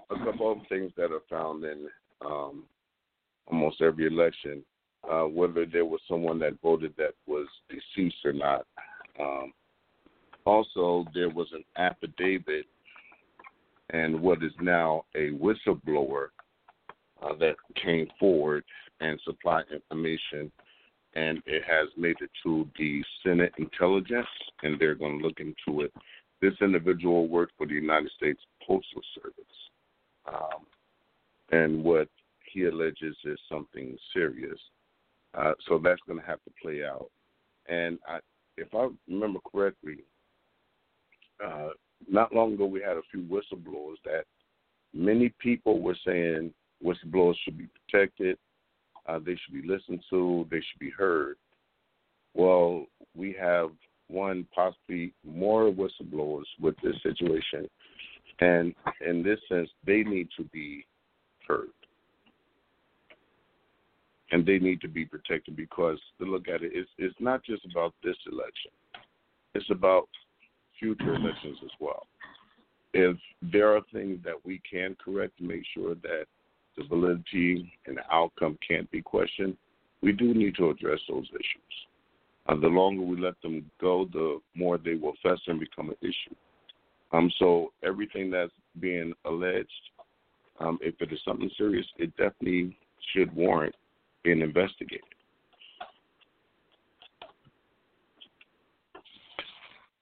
a 0.09 0.25
couple 0.25 0.51
of 0.51 0.59
things 0.69 0.91
that 0.97 1.11
are 1.11 1.21
found 1.29 1.63
in 1.63 1.87
um, 2.25 2.63
almost 3.47 3.81
every 3.81 4.07
election, 4.07 4.63
uh, 5.09 5.23
whether 5.23 5.65
there 5.65 5.85
was 5.85 5.99
someone 6.07 6.39
that 6.39 6.59
voted 6.61 6.93
that 6.97 7.13
was 7.27 7.47
deceased 7.69 8.25
or 8.25 8.33
not. 8.33 8.65
Um, 9.19 9.53
also, 10.45 11.05
there 11.13 11.29
was 11.29 11.47
an 11.53 11.63
affidavit 11.77 12.65
and 13.91 14.19
what 14.21 14.43
is 14.43 14.51
now 14.61 15.03
a 15.15 15.31
whistleblower 15.31 16.27
uh, 17.21 17.35
that 17.39 17.55
came 17.83 18.07
forward 18.19 18.63
and 18.99 19.19
supply 19.23 19.61
information, 19.73 20.51
and 21.15 21.41
it 21.45 21.63
has 21.63 21.87
made 21.97 22.15
it 22.21 22.29
to 22.43 22.67
the 22.77 23.01
Senate 23.23 23.53
Intelligence, 23.57 24.27
and 24.63 24.79
they're 24.79 24.95
going 24.95 25.19
to 25.19 25.25
look 25.25 25.39
into 25.39 25.81
it. 25.81 25.93
This 26.41 26.53
individual 26.61 27.27
worked 27.27 27.53
for 27.57 27.67
the 27.67 27.73
United 27.73 28.11
States 28.15 28.41
Postal 28.65 29.01
Service, 29.15 29.33
um, 30.27 30.65
and 31.51 31.83
what 31.83 32.07
he 32.53 32.65
alleges 32.65 33.15
is 33.25 33.39
something 33.49 33.97
serious. 34.13 34.59
Uh, 35.37 35.53
so 35.67 35.79
that's 35.83 36.01
going 36.07 36.19
to 36.19 36.25
have 36.25 36.43
to 36.43 36.51
play 36.61 36.83
out. 36.83 37.09
And 37.67 37.99
I, 38.07 38.19
if 38.57 38.73
I 38.73 38.89
remember 39.07 39.39
correctly, 39.51 39.99
uh, 41.45 41.69
not 42.07 42.33
long 42.33 42.53
ago 42.53 42.65
we 42.65 42.81
had 42.81 42.97
a 42.97 43.01
few 43.11 43.21
whistleblowers 43.21 43.97
that 44.05 44.23
many 44.93 45.33
people 45.39 45.81
were 45.81 45.97
saying 46.05 46.53
whistleblowers 46.83 47.35
should 47.43 47.57
be 47.57 47.67
protected, 47.67 48.37
uh, 49.09 49.19
they 49.19 49.35
should 49.35 49.53
be 49.53 49.67
listened 49.67 50.03
to, 50.09 50.45
they 50.51 50.57
should 50.57 50.79
be 50.79 50.91
heard. 50.91 51.37
Well, 52.33 52.85
we 53.15 53.35
have 53.39 53.71
one, 54.07 54.45
possibly 54.53 55.13
more 55.25 55.71
whistleblowers 55.71 56.45
with 56.59 56.75
this 56.83 56.95
situation, 57.03 57.67
and 58.39 58.73
in 59.05 59.23
this 59.23 59.39
sense, 59.49 59.69
they 59.85 60.03
need 60.03 60.29
to 60.37 60.43
be 60.45 60.85
heard 61.47 61.69
and 64.31 64.45
they 64.45 64.59
need 64.59 64.81
to 64.81 64.87
be 64.87 65.05
protected 65.05 65.55
because 65.55 65.99
to 66.19 66.25
look 66.25 66.47
at 66.47 66.61
it, 66.61 66.71
it's 66.73 66.89
it's 66.97 67.15
not 67.19 67.43
just 67.43 67.65
about 67.65 67.93
this 68.03 68.15
election; 68.31 68.71
it's 69.55 69.69
about 69.69 70.07
future 70.79 71.15
elections 71.15 71.57
as 71.63 71.71
well. 71.79 72.07
If 72.93 73.17
there 73.41 73.75
are 73.75 73.81
things 73.91 74.19
that 74.23 74.35
we 74.43 74.61
can 74.69 74.95
correct 75.03 75.37
to 75.37 75.43
make 75.43 75.63
sure 75.73 75.95
that 75.95 76.25
the 76.77 76.83
validity 76.85 77.71
and 77.85 77.97
the 77.97 78.13
outcome 78.13 78.57
can't 78.65 78.89
be 78.91 79.01
questioned, 79.01 79.55
we 80.01 80.11
do 80.11 80.33
need 80.33 80.55
to 80.55 80.69
address 80.69 80.99
those 81.09 81.27
issues. 81.31 81.73
Uh, 82.47 82.55
the 82.55 82.67
longer 82.67 83.01
we 83.01 83.19
let 83.19 83.39
them 83.41 83.69
go, 83.79 84.07
the 84.11 84.39
more 84.55 84.77
they 84.77 84.95
will 84.95 85.13
fester 85.21 85.51
and 85.51 85.59
become 85.59 85.89
an 85.89 85.95
issue. 86.01 86.35
Um, 87.11 87.31
so 87.37 87.71
everything 87.83 88.31
that's 88.31 88.51
being 88.79 89.13
alleged, 89.25 89.69
um, 90.59 90.79
if 90.81 90.95
it 91.01 91.11
is 91.11 91.19
something 91.25 91.49
serious, 91.57 91.85
it 91.97 92.15
definitely 92.17 92.77
should 93.13 93.33
warrant 93.35 93.75
being 94.23 94.41
investigated. 94.41 95.03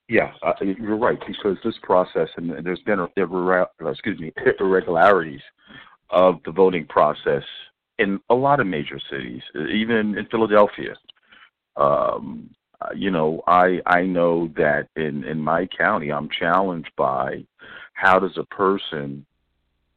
Yeah, 0.09 0.31
uh, 0.41 0.53
you're 0.61 0.95
right 0.95 1.19
because 1.27 1.57
this 1.65 1.75
process 1.83 2.29
and 2.37 2.65
there's 2.65 2.79
been 2.85 3.05
excuse 3.81 4.19
me 4.19 4.31
irregularities 4.59 5.41
of 6.09 6.39
the 6.45 6.51
voting 6.51 6.85
process 6.85 7.43
in 7.99 8.19
a 8.29 8.35
lot 8.35 8.59
of 8.59 8.67
major 8.67 8.99
cities, 9.09 9.41
even 9.55 10.17
in 10.17 10.25
Philadelphia. 10.29 10.95
Um, 11.75 12.49
uh, 12.79 12.89
you 12.95 13.09
know, 13.09 13.41
I 13.47 13.81
I 13.85 14.03
know 14.03 14.49
that 14.55 14.87
in 14.95 15.23
in 15.23 15.39
my 15.39 15.65
county, 15.65 16.11
I'm 16.11 16.29
challenged 16.29 16.91
by 16.95 17.43
how 17.93 18.19
does 18.19 18.37
a 18.37 18.45
person 18.45 19.25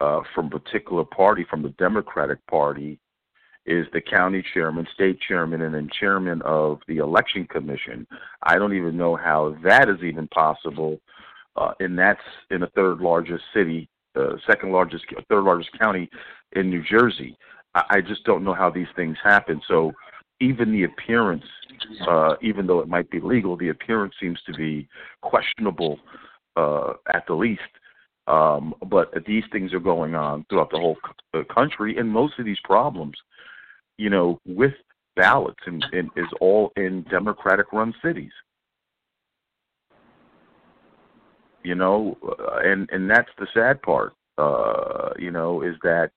uh, 0.01 0.23
from 0.35 0.47
a 0.47 0.59
particular 0.59 1.05
party, 1.05 1.45
from 1.49 1.63
the 1.63 1.69
Democratic 1.71 2.45
Party, 2.47 2.99
is 3.67 3.87
the 3.93 4.01
county 4.01 4.43
chairman, 4.55 4.87
state 4.95 5.21
chairman, 5.21 5.61
and 5.61 5.75
then 5.75 5.91
chairman 6.01 6.41
of 6.43 6.81
the 6.89 6.99
election 6.99 7.47
commission. 7.47 8.07
I 8.43 8.59
don't 8.59 8.75
even 8.75 8.97
know 8.97 9.15
how 9.15 9.57
that 9.63 9.91
is 9.91 10.03
even 10.03 10.27
possible, 10.29 10.99
uh, 11.57 11.73
and 11.81 11.99
that's 11.99 12.21
in 12.51 12.63
the 12.63 12.69
third 12.69 13.01
largest 13.01 13.45
city, 13.53 13.89
uh, 14.17 14.37
second 14.47 14.73
largest, 14.73 15.05
third 15.29 15.45
largest 15.45 15.71
county 15.79 16.09
in 16.53 16.71
New 16.71 16.83
Jersey. 16.83 17.37
I, 17.75 17.83
I 17.91 18.01
just 18.01 18.25
don't 18.25 18.45
know 18.45 18.55
how 18.55 18.71
these 18.71 18.89
things 18.97 19.17
happen. 19.23 19.61
So 19.69 19.93
even 20.41 20.73
the 20.73 20.85
appearance, 20.85 21.45
uh, 22.09 22.35
even 22.43 22.67
though 22.67 22.81
it 22.81 22.89
might 22.89 23.11
be 23.11 23.21
legal, 23.21 23.57
the 23.57 23.69
appearance 23.69 24.15
seems 24.21 24.41
to 24.47 24.53
be 24.53 24.89
questionable 25.23 25.99
uh, 26.57 26.95
at 27.13 27.27
the 27.27 27.35
least. 27.35 27.63
Um, 28.27 28.75
but 28.87 29.13
these 29.27 29.45
things 29.51 29.73
are 29.73 29.81
going 29.81 30.15
on 30.15 30.45
throughout 30.49 30.71
the 30.71 30.79
whole 30.79 30.97
c- 31.35 31.41
country, 31.53 31.97
and 31.97 32.09
most 32.09 32.39
of 32.39 32.45
these 32.45 32.61
problems, 32.63 33.17
you 33.99 34.09
know, 34.09 34.39
with 34.47 34.75
ballots 35.17 35.61
and, 35.67 35.85
and 35.93 36.11
is 36.17 36.29
all 36.41 36.71
in 36.77 37.03
Democratic-run 37.11 37.93
cities. 38.05 38.31
You 41.63 41.75
know, 41.75 42.17
uh, 42.27 42.61
and 42.65 42.89
and 42.91 43.09
that's 43.09 43.29
the 43.39 43.47
sad 43.53 43.83
part. 43.83 44.15
Uh, 44.39 45.11
you 45.19 45.31
know, 45.31 45.63
is 45.63 45.77
that 45.83 46.11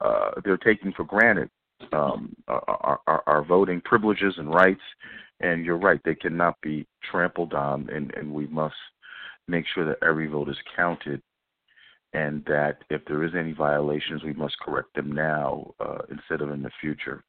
uh, 0.00 0.32
they're 0.44 0.56
taking 0.56 0.92
for 0.92 1.04
granted 1.04 1.48
um, 1.92 2.34
our, 2.48 3.00
our, 3.06 3.22
our 3.26 3.44
voting 3.44 3.80
privileges 3.82 4.34
and 4.38 4.52
rights. 4.52 4.80
And 5.40 5.64
you're 5.64 5.78
right; 5.78 6.00
they 6.04 6.14
cannot 6.14 6.60
be 6.60 6.86
trampled 7.10 7.54
on, 7.54 7.88
and, 7.90 8.12
and 8.14 8.32
we 8.32 8.46
must 8.48 8.74
make 9.48 9.64
sure 9.74 9.86
that 9.86 9.98
every 10.06 10.26
vote 10.26 10.48
is 10.48 10.56
counted 10.76 11.22
and 12.12 12.44
that 12.46 12.78
if 12.90 13.04
there 13.06 13.24
is 13.24 13.32
any 13.38 13.52
violations, 13.52 14.24
we 14.24 14.32
must 14.32 14.58
correct 14.60 14.94
them 14.94 15.12
now 15.12 15.72
uh, 15.80 15.98
instead 16.10 16.40
of 16.40 16.50
in 16.50 16.62
the 16.62 16.70
future. 16.80 17.22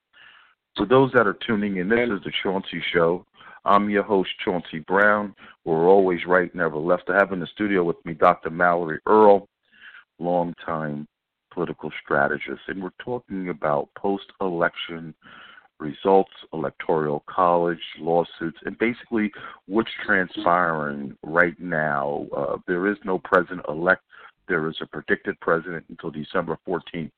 For 0.75 0.85
those 0.85 1.11
that 1.13 1.27
are 1.27 1.37
tuning 1.45 1.77
in, 1.77 1.89
this 1.89 2.09
is 2.09 2.23
the 2.23 2.31
Chauncey 2.41 2.81
Show. 2.93 3.25
I'm 3.63 3.89
your 3.89 4.03
host, 4.03 4.29
Chauncey 4.43 4.79
Brown. 4.79 5.35
We're 5.65 5.87
always 5.87 6.25
right, 6.25 6.53
never 6.55 6.77
left. 6.77 7.09
I 7.09 7.17
have 7.17 7.31
in 7.31 7.39
the 7.39 7.47
studio 7.47 7.83
with 7.83 8.03
me 8.05 8.13
Dr. 8.13 8.49
Mallory 8.49 8.99
Earle, 9.05 9.47
longtime 10.17 11.07
political 11.53 11.91
strategist, 12.03 12.61
and 12.67 12.81
we're 12.81 12.89
talking 13.03 13.49
about 13.49 13.89
post-election 13.95 15.13
results, 15.79 16.31
electoral 16.53 17.23
college, 17.27 17.81
lawsuits, 17.99 18.57
and 18.65 18.77
basically 18.79 19.31
what's 19.67 19.91
transpiring 20.05 21.15
right 21.23 21.59
now. 21.59 22.27
Uh, 22.35 22.57
there 22.67 22.87
is 22.87 22.97
no 23.03 23.19
president-elect. 23.19 24.01
There 24.47 24.69
is 24.69 24.77
a 24.81 24.87
predicted 24.87 25.39
president 25.39 25.85
until 25.89 26.09
December 26.09 26.57
14th 26.67 27.11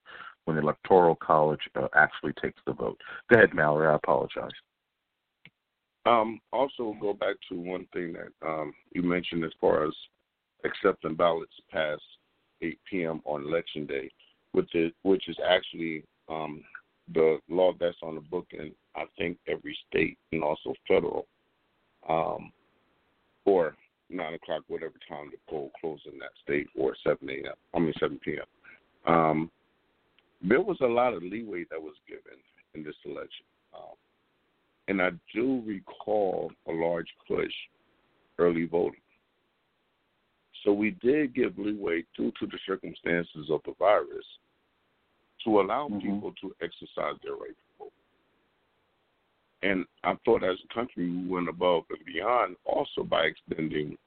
when 0.45 0.57
the 0.57 0.61
electoral 0.61 1.15
college 1.15 1.61
uh, 1.75 1.87
actually 1.95 2.33
takes 2.41 2.59
the 2.65 2.73
vote. 2.73 2.99
Go 3.29 3.37
ahead, 3.37 3.53
Mallory. 3.53 3.87
I 3.87 3.95
apologize. 3.95 4.51
Um, 6.05 6.39
also, 6.51 6.95
go 6.99 7.13
back 7.13 7.35
to 7.49 7.55
one 7.55 7.87
thing 7.93 8.13
that 8.13 8.47
um, 8.47 8.73
you 8.91 9.01
mentioned 9.03 9.43
as 9.45 9.51
far 9.61 9.85
as 9.85 9.93
accepting 10.65 11.15
ballots 11.15 11.53
past 11.71 12.01
8 12.61 12.77
p.m. 12.89 13.21
on 13.25 13.43
election 13.43 13.85
day, 13.85 14.09
which 14.51 14.73
is 14.75 14.91
which 15.03 15.27
is 15.29 15.37
actually 15.47 16.03
um, 16.29 16.61
the 17.13 17.39
law 17.49 17.71
that's 17.79 17.97
on 18.01 18.15
the 18.15 18.21
book 18.21 18.47
in 18.51 18.71
I 18.95 19.05
think 19.17 19.37
every 19.47 19.77
state 19.89 20.17
and 20.31 20.43
also 20.43 20.73
federal, 20.87 21.25
um, 22.07 22.51
or 23.45 23.75
nine 24.09 24.33
o'clock, 24.33 24.63
whatever 24.67 24.93
time 25.07 25.31
the 25.31 25.37
poll 25.49 25.71
closes 25.79 26.07
in 26.11 26.19
that 26.19 26.31
state, 26.43 26.67
or 26.77 26.95
seven 27.03 27.29
a.m. 27.29 27.55
I 27.73 27.79
mean 27.79 27.93
seven 27.99 28.19
p.m. 28.23 28.45
Um, 29.13 29.51
there 30.41 30.61
was 30.61 30.77
a 30.81 30.85
lot 30.85 31.13
of 31.13 31.23
leeway 31.23 31.65
that 31.71 31.81
was 31.81 31.95
given 32.07 32.39
in 32.75 32.83
this 32.83 32.95
election. 33.05 33.45
Um, 33.73 33.95
and 34.87 35.01
I 35.01 35.11
do 35.33 35.63
recall 35.65 36.51
a 36.67 36.71
large 36.71 37.07
push 37.27 37.51
early 38.37 38.65
voting. 38.65 38.99
So 40.63 40.71
we 40.71 40.91
did 41.01 41.35
give 41.35 41.57
leeway 41.57 42.03
due 42.15 42.31
to 42.39 42.47
the 42.47 42.57
circumstances 42.65 43.49
of 43.49 43.61
the 43.65 43.73
virus 43.77 44.25
to 45.43 45.59
allow 45.59 45.87
mm-hmm. 45.87 45.99
people 45.99 46.33
to 46.41 46.55
exercise 46.61 47.19
their 47.23 47.33
right 47.33 47.49
to 47.49 47.79
vote. 47.79 47.91
And 49.61 49.85
I 50.03 50.15
thought 50.25 50.43
as 50.43 50.57
a 50.63 50.73
country 50.73 51.09
we 51.09 51.27
went 51.27 51.49
above 51.49 51.83
and 51.89 52.05
beyond 52.05 52.55
also 52.65 53.03
by 53.03 53.23
extending 53.23 53.97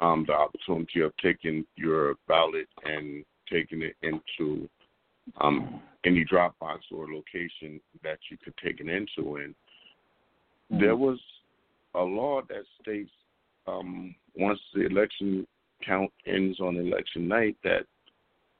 um, 0.00 0.24
the 0.26 0.32
opportunity 0.32 1.00
of 1.00 1.12
taking 1.22 1.64
your 1.76 2.14
ballot 2.26 2.68
and 2.84 3.24
taking 3.50 3.82
it 3.82 3.96
into 4.02 4.68
um, 5.40 5.80
any 6.04 6.24
Dropbox 6.24 6.78
or 6.92 7.12
location 7.12 7.80
that 8.02 8.18
you 8.30 8.38
could 8.42 8.54
take 8.62 8.80
it 8.80 8.88
into. 8.88 9.36
And 9.36 9.54
mm-hmm. 10.70 10.80
there 10.80 10.96
was 10.96 11.18
a 11.94 12.02
law 12.02 12.40
that 12.48 12.64
states 12.80 13.10
um, 13.66 14.14
once 14.36 14.60
the 14.74 14.86
election 14.86 15.46
count 15.84 16.10
ends 16.26 16.60
on 16.60 16.76
election 16.76 17.26
night 17.26 17.56
that 17.64 17.84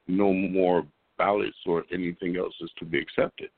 no 0.07 0.33
more 0.33 0.85
ballots 1.17 1.57
or 1.65 1.83
anything 1.93 2.35
else 2.35 2.53
is 2.61 2.71
to 2.79 2.85
be 2.85 2.99
accepted. 2.99 3.49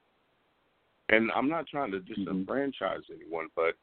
And 1.09 1.31
I'm 1.35 1.49
not 1.49 1.67
trying 1.67 1.91
to 1.91 1.99
mm-hmm. 1.99 2.23
disenfranchise 2.23 3.03
anyone, 3.13 3.47
but 3.55 3.75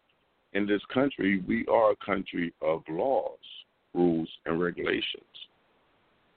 in 0.53 0.67
this 0.67 0.83
country, 0.93 1.43
we 1.47 1.65
are 1.67 1.93
a 1.93 1.97
country 2.05 2.53
of 2.61 2.83
laws, 2.89 3.39
rules, 3.95 4.29
and 4.47 4.61
regulations. 4.61 5.25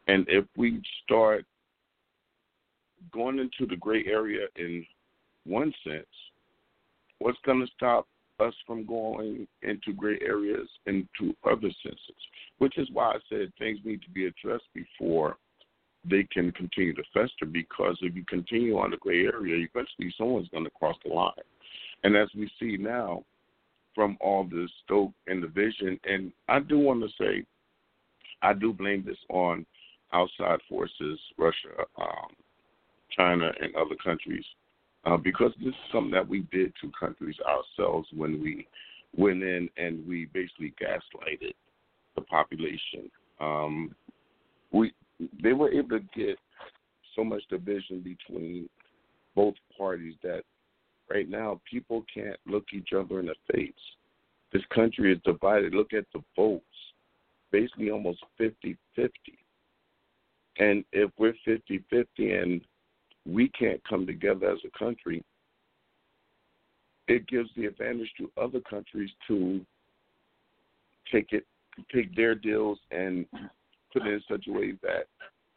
And 0.08 0.26
if 0.28 0.46
we 0.56 0.82
start 1.04 1.46
going 3.12 3.40
into 3.40 3.66
the 3.68 3.78
gray 3.78 4.06
area 4.06 4.48
in 4.56 4.86
one 5.46 5.74
sense, 5.86 6.06
what's 7.20 7.38
going 7.46 7.62
to 7.62 7.72
stop 7.76 8.08
us 8.40 8.54
from 8.66 8.86
going 8.86 9.48
into 9.62 9.94
gray 9.94 10.20
areas 10.22 10.68
into 10.86 11.36
other 11.44 11.70
senses? 11.84 12.16
Which 12.58 12.78
is 12.78 12.90
why 12.92 13.12
I 13.12 13.18
said 13.30 13.52
things 13.58 13.80
need 13.84 14.02
to 14.04 14.10
be 14.10 14.26
addressed 14.26 14.68
before 14.74 15.38
they 16.10 16.24
can 16.32 16.52
continue 16.52 16.94
to 16.94 17.04
fester. 17.14 17.46
Because 17.46 17.98
if 18.02 18.16
you 18.16 18.26
continue 18.26 18.78
on 18.78 18.92
the 18.92 18.98
gray 18.98 19.26
area, 19.26 19.68
eventually 19.70 20.14
someone's 20.18 20.50
going 20.50 20.66
to 20.66 20.70
cross 20.72 20.96
the 21.06 21.14
line. 21.14 21.32
And 22.04 22.16
as 22.16 22.30
we 22.36 22.52
see 22.60 22.78
now 22.78 23.24
from 23.96 24.18
all 24.20 24.44
this 24.44 24.70
stoke 24.84 25.12
and 25.28 25.42
the 25.42 25.48
vision, 25.48 26.00
and 26.04 26.32
I 26.50 26.60
do 26.60 26.78
want 26.78 27.02
to 27.02 27.10
say, 27.18 27.46
I 28.42 28.54
do 28.54 28.74
blame 28.74 29.04
this 29.06 29.18
on 29.30 29.66
outside 30.12 30.60
forces, 30.70 31.20
Russia, 31.38 31.86
um, 31.98 32.32
China, 33.16 33.52
and 33.62 33.76
other 33.76 33.96
countries, 34.04 34.46
uh, 35.06 35.18
because 35.18 35.52
this 35.60 35.70
is 35.70 35.92
something 35.92 36.12
that 36.12 36.28
we 36.28 36.42
did 36.52 36.74
to 36.82 36.92
countries 36.98 37.36
ourselves 37.46 38.08
when 38.14 38.42
we 38.42 38.68
went 39.16 39.44
in 39.44 39.70
and 39.78 40.06
we 40.08 40.26
basically 40.34 40.74
gaslighted 40.82 41.54
the 42.16 42.22
population. 42.22 43.10
Um, 43.40 43.96
we 44.72 44.94
they 45.42 45.54
were 45.54 45.72
able 45.72 46.00
to 46.00 46.06
get 46.16 46.38
so 47.16 47.24
much 47.24 47.44
division 47.50 48.00
between 48.00 48.68
both 49.36 49.56
parties 49.78 50.16
that 50.24 50.44
right 51.10 51.30
now 51.30 51.60
people 51.70 52.04
can't 52.14 52.40
look 52.46 52.66
each 52.74 52.90
other 52.94 53.20
in 53.20 53.28
the 53.28 53.36
face. 53.54 53.72
This 54.52 54.64
country 54.74 55.14
is 55.14 55.20
divided. 55.24 55.74
Look 55.74 55.94
at 55.94 56.06
the 56.14 56.24
votes, 56.36 56.66
basically 57.52 57.92
almost 57.92 58.20
50 58.38 58.78
50. 58.96 59.12
And 60.60 60.84
if 60.92 61.12
we're 61.18 61.34
50 61.46 61.84
50 61.90 62.32
and 62.32 62.62
we 63.26 63.50
can't 63.50 63.82
come 63.88 64.06
together 64.06 64.50
as 64.50 64.60
a 64.66 64.78
country, 64.78 65.24
it 67.08 67.28
gives 67.28 67.50
the 67.56 67.66
advantage 67.66 68.12
to 68.18 68.32
other 68.42 68.60
countries 68.62 69.10
to 69.28 69.62
take 71.12 71.32
it, 71.32 71.46
take 71.94 72.16
their 72.16 72.36
deals 72.36 72.80
and 72.92 73.26
put 73.92 74.06
it 74.06 74.14
in 74.14 74.24
such 74.30 74.48
a 74.48 74.52
way 74.52 74.74
that 74.82 75.08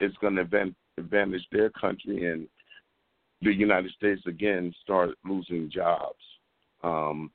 it's 0.00 0.16
going 0.18 0.36
to 0.36 0.72
advantage 0.98 1.46
their 1.52 1.70
country 1.70 2.30
and 2.30 2.48
the 3.42 3.52
United 3.52 3.92
States 3.92 4.22
again 4.26 4.72
start 4.82 5.10
losing 5.24 5.70
jobs. 5.70 6.18
Um, 6.82 7.30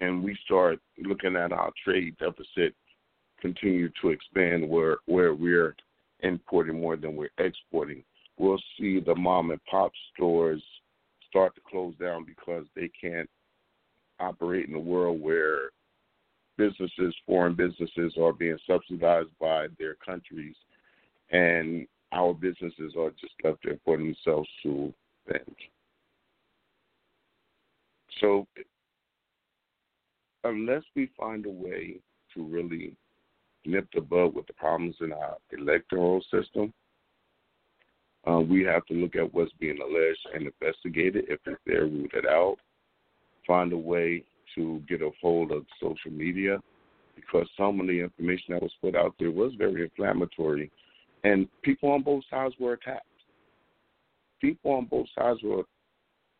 and 0.00 0.22
we 0.22 0.36
start 0.44 0.78
looking 0.98 1.36
at 1.36 1.52
our 1.52 1.70
trade 1.84 2.16
deficit 2.18 2.74
continue 3.40 3.90
to 4.00 4.08
expand 4.08 4.68
where 4.68 4.96
where 5.06 5.34
we're 5.34 5.76
importing 6.20 6.80
more 6.80 6.96
than 6.96 7.14
we're 7.14 7.28
exporting 7.38 8.02
we'll 8.38 8.60
see 8.78 9.00
the 9.00 9.14
mom 9.14 9.50
and 9.50 9.60
pop 9.70 9.92
stores 10.12 10.62
start 11.28 11.54
to 11.54 11.60
close 11.68 11.94
down 12.00 12.24
because 12.24 12.64
they 12.74 12.90
can't 13.00 13.28
operate 14.20 14.68
in 14.68 14.74
a 14.74 14.80
world 14.80 15.20
where 15.20 15.70
businesses, 16.56 17.14
foreign 17.26 17.54
businesses, 17.54 18.14
are 18.20 18.32
being 18.32 18.58
subsidized 18.66 19.30
by 19.40 19.66
their 19.78 19.94
countries, 19.94 20.54
and 21.30 21.86
our 22.12 22.32
businesses 22.32 22.94
are 22.98 23.10
just 23.20 23.34
left 23.42 23.58
there 23.64 23.78
for 23.84 23.96
themselves 23.96 24.48
to 24.62 24.92
vent. 25.26 25.56
So, 28.20 28.46
unless 30.44 30.82
we 30.94 31.10
find 31.18 31.44
a 31.46 31.50
way 31.50 31.96
to 32.34 32.44
really 32.44 32.96
nip 33.64 33.88
the 33.94 34.00
bud 34.00 34.34
with 34.34 34.46
the 34.46 34.52
problems 34.52 34.94
in 35.00 35.12
our 35.12 35.36
electoral 35.52 36.22
system, 36.30 36.72
uh, 38.26 38.40
we 38.40 38.62
have 38.62 38.86
to 38.86 38.94
look 38.94 39.16
at 39.16 39.34
what's 39.34 39.52
being 39.60 39.78
alleged 39.80 40.26
and 40.34 40.46
investigate 40.46 41.16
it. 41.16 41.26
If 41.28 41.40
it's 41.46 41.60
there, 41.66 41.82
root 41.84 42.12
it 42.14 42.26
out. 42.26 42.56
Find 43.46 43.72
a 43.72 43.78
way 43.78 44.24
to 44.54 44.82
get 44.88 45.02
a 45.02 45.10
hold 45.20 45.52
of 45.52 45.64
social 45.80 46.10
media 46.10 46.58
because 47.14 47.46
some 47.56 47.80
of 47.80 47.86
the 47.86 48.00
information 48.00 48.54
that 48.54 48.62
was 48.62 48.72
put 48.80 48.96
out 48.96 49.14
there 49.18 49.30
was 49.30 49.52
very 49.56 49.82
inflammatory, 49.82 50.70
and 51.22 51.48
people 51.62 51.90
on 51.90 52.02
both 52.02 52.24
sides 52.30 52.54
were 52.58 52.72
attacked. 52.72 53.06
People 54.40 54.72
on 54.72 54.86
both 54.86 55.06
sides 55.16 55.40
were 55.42 55.62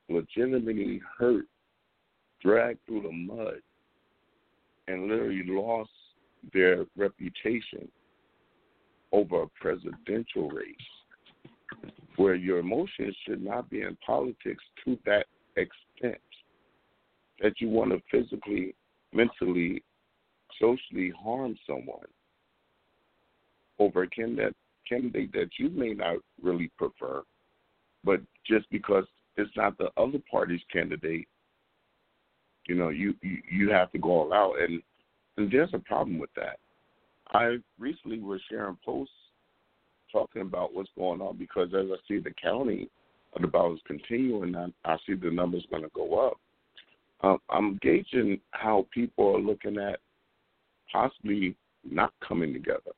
legitimately 0.09 1.01
hurt 1.19 1.45
dragged 2.43 2.81
through 2.87 3.03
the 3.03 3.13
mud 3.13 3.61
and 4.89 5.09
literally 5.09 5.43
lost 5.47 5.91
their 6.53 6.85
reputation 6.97 7.89
over 9.13 9.43
a 9.43 9.49
presidential 9.61 10.51
race 10.51 10.77
where 12.17 12.35
your 12.35 12.59
emotions 12.59 13.17
should 13.27 13.43
not 13.43 13.69
be 13.71 13.83
in 13.83 13.97
politics 14.05 14.63
to 14.85 14.99
that 15.05 15.27
extent 15.57 16.21
that 17.41 17.61
you 17.61 17.69
want 17.69 17.91
to 17.91 18.01
physically, 18.11 18.75
mentally, 19.13 19.83
socially 20.61 21.13
harm 21.23 21.57
someone 21.67 22.07
over 23.79 24.05
a 24.05 24.09
candidate, 24.09 24.55
candidate 24.89 25.33
that 25.33 25.51
you 25.59 25.69
may 25.71 25.95
not 25.95 26.17
really 26.41 26.71
prefer, 26.79 27.23
but 28.05 28.21
just 28.47 28.71
because 28.71 29.05
it's 29.37 29.51
not 29.57 29.77
the 29.79 29.89
other 29.97 30.19
party's 30.31 30.61
candidate, 30.73 31.27
you 32.69 32.75
know, 32.77 32.91
you, 32.91 33.15
you, 33.23 33.39
you 33.51 33.71
have 33.71 33.91
to 33.93 33.99
go 33.99 34.11
all 34.11 34.33
out. 34.33 34.55
And, 34.61 34.81
and 35.37 35.51
there's 35.51 35.75
a 35.75 35.79
problem 35.81 36.19
with 36.19 36.31
that. 36.37 36.59
I 37.33 37.57
recently 37.79 38.21
was 38.21 38.41
sharing 38.49 38.79
posts 38.85 39.13
talking 40.15 40.43
about 40.43 40.73
what's 40.73 40.91
going 40.97 41.21
on 41.21 41.37
because 41.37 41.69
as 41.75 41.87
I 41.91 41.97
see 42.09 42.21
the 42.21 42.33
county 42.41 42.89
the 43.41 43.49
ballots 43.49 43.83
continuing, 43.87 44.55
I, 44.55 44.69
I 44.85 44.97
see 45.07 45.15
the 45.15 45.31
numbers 45.31 45.67
going 45.71 45.83
to 45.83 45.91
go 45.95 46.29
up. 46.29 46.39
Um, 47.23 47.39
I'm 47.51 47.79
gauging 47.83 48.41
how 48.53 48.87
people 48.93 49.35
are 49.35 49.41
looking 49.41 49.79
at 49.79 49.99
possibly 50.93 51.57
not 51.85 52.13
coming 52.27 52.53
together. 52.53 52.93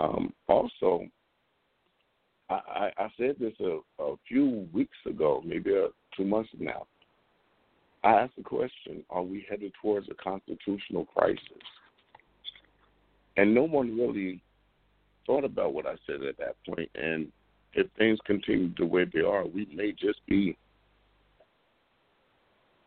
Um, 0.00 0.32
also, 0.48 1.06
I, 2.50 2.90
I, 2.96 3.08
said 3.16 3.36
this 3.40 3.54
a, 3.60 3.78
a 4.02 4.16
few 4.28 4.68
weeks 4.72 4.96
ago, 5.08 5.42
maybe 5.44 5.74
a, 5.74 5.88
two 6.16 6.24
months 6.24 6.50
now. 6.58 6.86
I 8.04 8.12
asked 8.12 8.36
the 8.36 8.42
question: 8.42 9.02
Are 9.10 9.22
we 9.22 9.46
headed 9.48 9.72
towards 9.80 10.08
a 10.10 10.14
constitutional 10.14 11.06
crisis? 11.06 11.40
And 13.36 13.54
no 13.54 13.62
one 13.64 13.96
really 13.96 14.40
thought 15.26 15.44
about 15.44 15.74
what 15.74 15.86
I 15.86 15.94
said 16.06 16.22
at 16.22 16.36
that. 16.38 16.56
And 16.94 17.30
if 17.74 17.86
things 17.98 18.18
continue 18.24 18.72
the 18.76 18.86
way 18.86 19.04
they 19.12 19.20
are, 19.20 19.46
we 19.46 19.66
may 19.74 19.92
just 19.92 20.24
be 20.26 20.56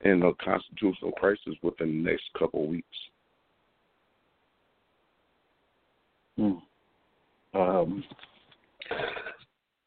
in 0.01 0.23
a 0.23 0.33
constitutional 0.43 1.11
crisis 1.13 1.55
within 1.61 2.03
the 2.03 2.11
next 2.11 2.23
couple 2.37 2.63
of 2.63 2.69
weeks. 2.69 2.87
Hmm. 6.37 6.53
Um, 7.53 8.03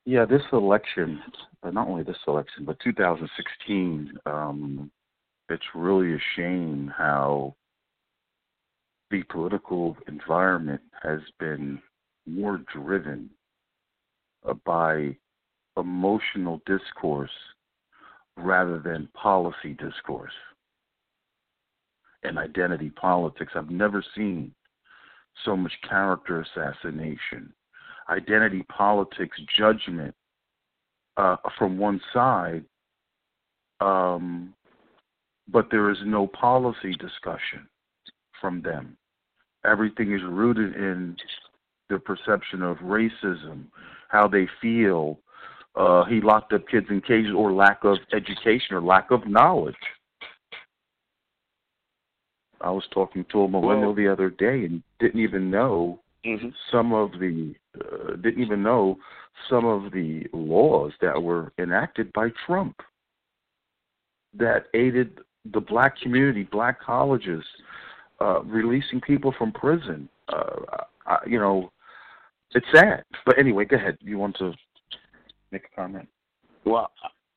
yeah, 0.05 0.25
this 0.25 0.43
election, 0.53 1.21
uh, 1.63 1.71
not 1.71 1.89
only 1.89 2.03
this 2.03 2.17
election, 2.27 2.65
but 2.65 2.79
2016, 2.81 4.13
um, 4.27 4.91
it's 5.49 5.63
really 5.75 6.15
a 6.15 6.19
shame 6.37 6.93
how 6.97 7.55
the 9.11 9.23
political 9.25 9.97
environment 10.09 10.81
has 11.03 11.21
been 11.39 11.81
more 12.27 12.61
driven 12.73 13.31
uh, 14.49 14.55
by 14.65 15.17
emotional 15.77 16.61
discourse 16.67 17.31
rather 18.37 18.79
than 18.79 19.09
policy 19.15 19.77
discourse 19.79 20.33
and 22.23 22.39
identity 22.39 22.91
politics. 22.91 23.53
I've 23.55 23.71
never 23.71 24.05
seen 24.15 24.55
so 25.45 25.57
much 25.57 25.73
character 25.89 26.41
assassination, 26.43 27.53
identity 28.09 28.65
politics, 28.65 29.39
judgment 29.57 30.15
uh, 31.17 31.37
from 31.59 31.79
one 31.79 32.01
side, 32.13 32.65
um, 33.81 34.55
but 35.49 35.69
there 35.71 35.91
is 35.91 35.99
no 36.05 36.27
policy 36.27 36.93
discussion 36.93 37.69
from 38.41 38.63
them. 38.63 38.97
Everything 39.65 40.13
is 40.13 40.23
rooted 40.25 40.75
in 40.75 41.17
the 41.93 41.99
perception 41.99 42.63
of 42.63 42.79
racism, 42.79 43.65
how 44.09 44.27
they 44.27 44.49
feel. 44.61 45.19
Uh, 45.77 46.05
he 46.05 46.21
locked 46.21 46.53
up 46.53 46.67
kids 46.69 46.87
in 46.91 47.01
cages, 47.01 47.33
or 47.37 47.53
lack 47.53 47.85
of 47.85 47.99
education, 48.13 48.75
or 48.77 48.83
lack 48.83 49.11
of 49.11 49.27
knowledge. 49.27 49.75
I 52.61 52.71
was 52.71 52.85
talking 52.93 53.25
to 53.33 53.43
a 53.43 53.49
millennial 53.49 53.95
the 53.95 54.09
other 54.09 54.31
day 54.31 54.65
and 54.65 54.83
didn't 55.01 55.21
even 55.21 55.51
know 55.51 56.01
mm-hmm. 56.25 56.49
some 56.71 56.93
of 56.93 57.13
the 57.13 57.55
uh, 57.81 58.17
didn't 58.17 58.43
even 58.43 58.63
know 58.63 58.99
some 59.51 59.65
of 59.65 59.93
the 59.93 60.27
laws 60.33 60.93
that 61.01 61.21
were 61.21 61.53
enacted 61.59 62.13
by 62.13 62.29
Trump 62.47 62.77
that 64.39 64.67
aided 64.75 65.19
the 65.53 65.61
black 65.61 65.99
community, 66.01 66.45
black 66.45 66.81
colleges, 66.81 67.43
uh, 68.21 68.43
releasing 68.45 69.01
people 69.01 69.35
from 69.37 69.51
prison. 69.53 70.09
Uh, 70.29 70.85
I, 71.07 71.19
you 71.27 71.39
know, 71.39 71.73
it's 72.55 72.67
sad. 72.75 73.05
But 73.25 73.39
anyway, 73.39 73.65
go 73.65 73.77
ahead. 73.77 73.99
You 74.01 74.19
want 74.19 74.37
to 74.39 74.53
make 75.51 75.65
a 75.73 75.77
comment? 75.77 76.09
Well, 76.65 76.91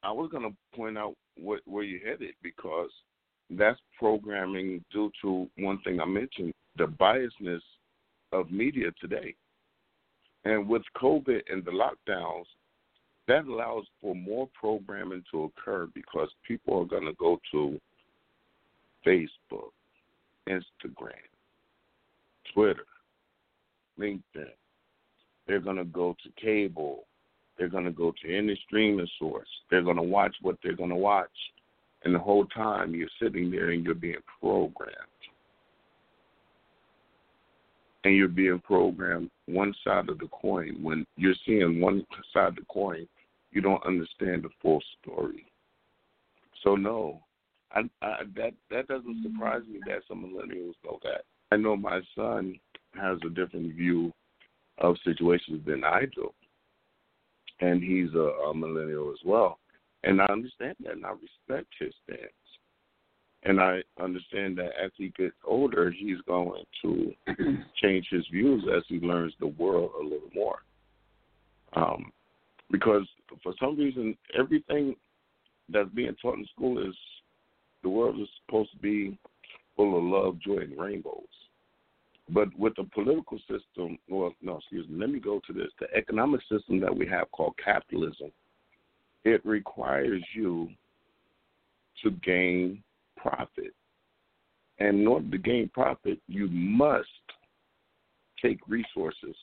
I, 0.04 0.12
was 0.12 0.30
going 0.32 0.44
to 0.44 0.56
point 0.78 0.98
out 0.98 1.16
what, 1.38 1.62
where 1.66 1.84
you 1.84 2.00
headed 2.06 2.36
because 2.44 2.90
that's 3.50 3.80
programming 3.98 4.84
due 4.92 5.12
to 5.22 5.48
one 5.58 5.80
thing 5.84 6.00
I 6.00 6.06
mentioned 6.06 6.54
the 6.78 6.86
biasness 6.86 7.62
of 8.32 8.52
media 8.52 8.92
today. 9.00 9.36
And 10.44 10.68
with 10.68 10.84
COVID 10.98 11.42
and 11.52 11.66
the 11.66 11.72
lockdowns, 11.72 12.46
that 13.28 13.46
allows 13.46 13.86
for 14.02 14.14
more 14.14 14.48
programming 14.54 15.24
to 15.32 15.46
occur 15.46 15.88
because 15.96 16.30
people 16.48 16.80
are 16.80 16.86
going 16.86 17.06
to 17.06 17.14
go 17.14 17.40
to 17.52 17.80
Facebook, 19.06 19.72
Instagram, 20.48 21.14
Twitter, 22.54 22.86
LinkedIn, 24.00 24.52
they're 25.48 25.60
going 25.60 25.78
to 25.78 25.86
go 25.86 26.16
to 26.24 26.42
cable. 26.42 27.06
They're 27.58 27.70
going 27.70 27.86
to 27.86 27.92
go 27.92 28.14
to 28.22 28.38
any 28.38 28.60
streaming 28.66 29.08
source. 29.18 29.48
They're 29.70 29.84
going 29.84 29.96
to 29.98 30.04
watch 30.04 30.36
what 30.42 30.58
they're 30.64 30.76
going 30.76 30.90
to 30.90 30.96
watch. 30.96 31.30
And 32.04 32.14
the 32.14 32.20
whole 32.20 32.46
time 32.48 32.94
you're 32.94 33.08
sitting 33.22 33.50
there 33.50 33.72
and 33.72 33.84
you're 33.84 33.96
being 33.96 34.16
programmed. 34.40 34.92
And 38.04 38.16
you're 38.16 38.28
being 38.28 38.60
programmed 38.60 39.32
one 39.48 39.74
side 39.84 40.10
of 40.10 40.20
the 40.20 40.28
coin. 40.28 40.78
When 40.84 41.06
you're 41.18 41.34
seeing 41.46 41.82
one 41.82 42.06
side 42.34 42.50
of 42.50 42.56
the 42.56 42.66
coin, 42.70 43.08
you 43.52 43.62
don't 43.62 43.84
understand 43.86 44.44
the 44.44 44.50
full 44.62 44.84
story. 45.02 45.46
So 46.64 46.76
no, 46.76 47.22
I, 47.72 47.82
I, 48.02 48.24
that 48.36 48.54
that 48.70 48.88
doesn't 48.88 49.24
surprise 49.24 49.62
me 49.72 49.80
that 49.88 50.02
some 50.08 50.24
millennials 50.24 50.74
know 50.84 51.00
that. 51.04 51.24
I 51.52 51.58
know 51.58 51.76
my 51.76 52.02
son 52.16 52.60
has 52.96 53.18
a 53.26 53.30
different 53.30 53.74
view 53.74 54.12
of 54.80 54.96
situations 55.04 55.62
than 55.66 55.84
I 55.84 56.04
do. 56.14 56.32
And 57.62 57.82
he's 57.82 58.14
a, 58.14 58.50
a 58.50 58.54
millennial 58.54 59.12
as 59.12 59.20
well. 59.26 59.60
And 60.04 60.22
I 60.22 60.26
understand 60.26 60.76
that 60.84 60.94
and 60.94 61.06
I 61.06 61.12
respect 61.12 61.68
his 61.80 61.94
stance. 62.04 62.32
And 63.44 63.62
I 63.62 63.82
understand 64.02 64.58
that 64.58 64.72
as 64.84 64.92
he 64.98 65.14
gets 65.18 65.36
older, 65.46 65.92
he's 65.92 66.18
going 66.28 66.64
to 66.82 67.14
change 67.82 68.08
his 68.10 68.26
views 68.32 68.66
as 68.76 68.84
he 68.88 69.00
learns 69.00 69.34
the 69.40 69.48
world 69.48 69.92
a 70.00 70.04
little 70.04 70.30
more. 70.34 70.60
Um, 71.74 72.12
because 72.72 73.08
for 73.44 73.54
some 73.60 73.78
reason, 73.78 74.18
everything 74.38 74.96
that's 75.70 75.90
being 75.90 76.16
taught 76.22 76.38
in 76.38 76.48
school 76.56 76.80
is 76.88 76.96
the 77.84 77.90
world 77.90 78.20
is 78.20 78.28
supposed 78.46 78.72
to 78.72 78.78
be 78.78 79.18
full 79.76 79.98
of 79.98 80.04
love, 80.04 80.40
joy, 80.40 80.58
and 80.58 80.78
rainbows. 80.78 81.24
But 82.30 82.48
with 82.58 82.76
the 82.76 82.86
political 82.86 83.38
system, 83.40 84.00
well, 84.10 84.34
no, 84.42 84.58
excuse 84.58 84.88
me, 84.90 85.00
let 85.00 85.12
me 85.12 85.20
go 85.20 85.40
to 85.46 85.54
this. 85.54 85.70
The 85.80 85.88
economic 85.96 86.42
system 86.52 86.80
that 86.82 86.96
we 86.96 87.06
have 87.08 87.32
called 87.32 87.54
capitalism, 87.64 88.32
it 89.24 89.46
requires 89.46 90.24
you 90.34 90.70
to 92.04 92.12
gain 92.12 92.84
profit. 93.16 93.74
And 94.80 95.02
in 95.02 95.08
order 95.08 95.30
to 95.30 95.38
gain 95.38 95.70
profit, 95.74 96.20
you 96.28 96.48
must 96.48 97.08
take 98.42 98.60
resources 98.68 99.36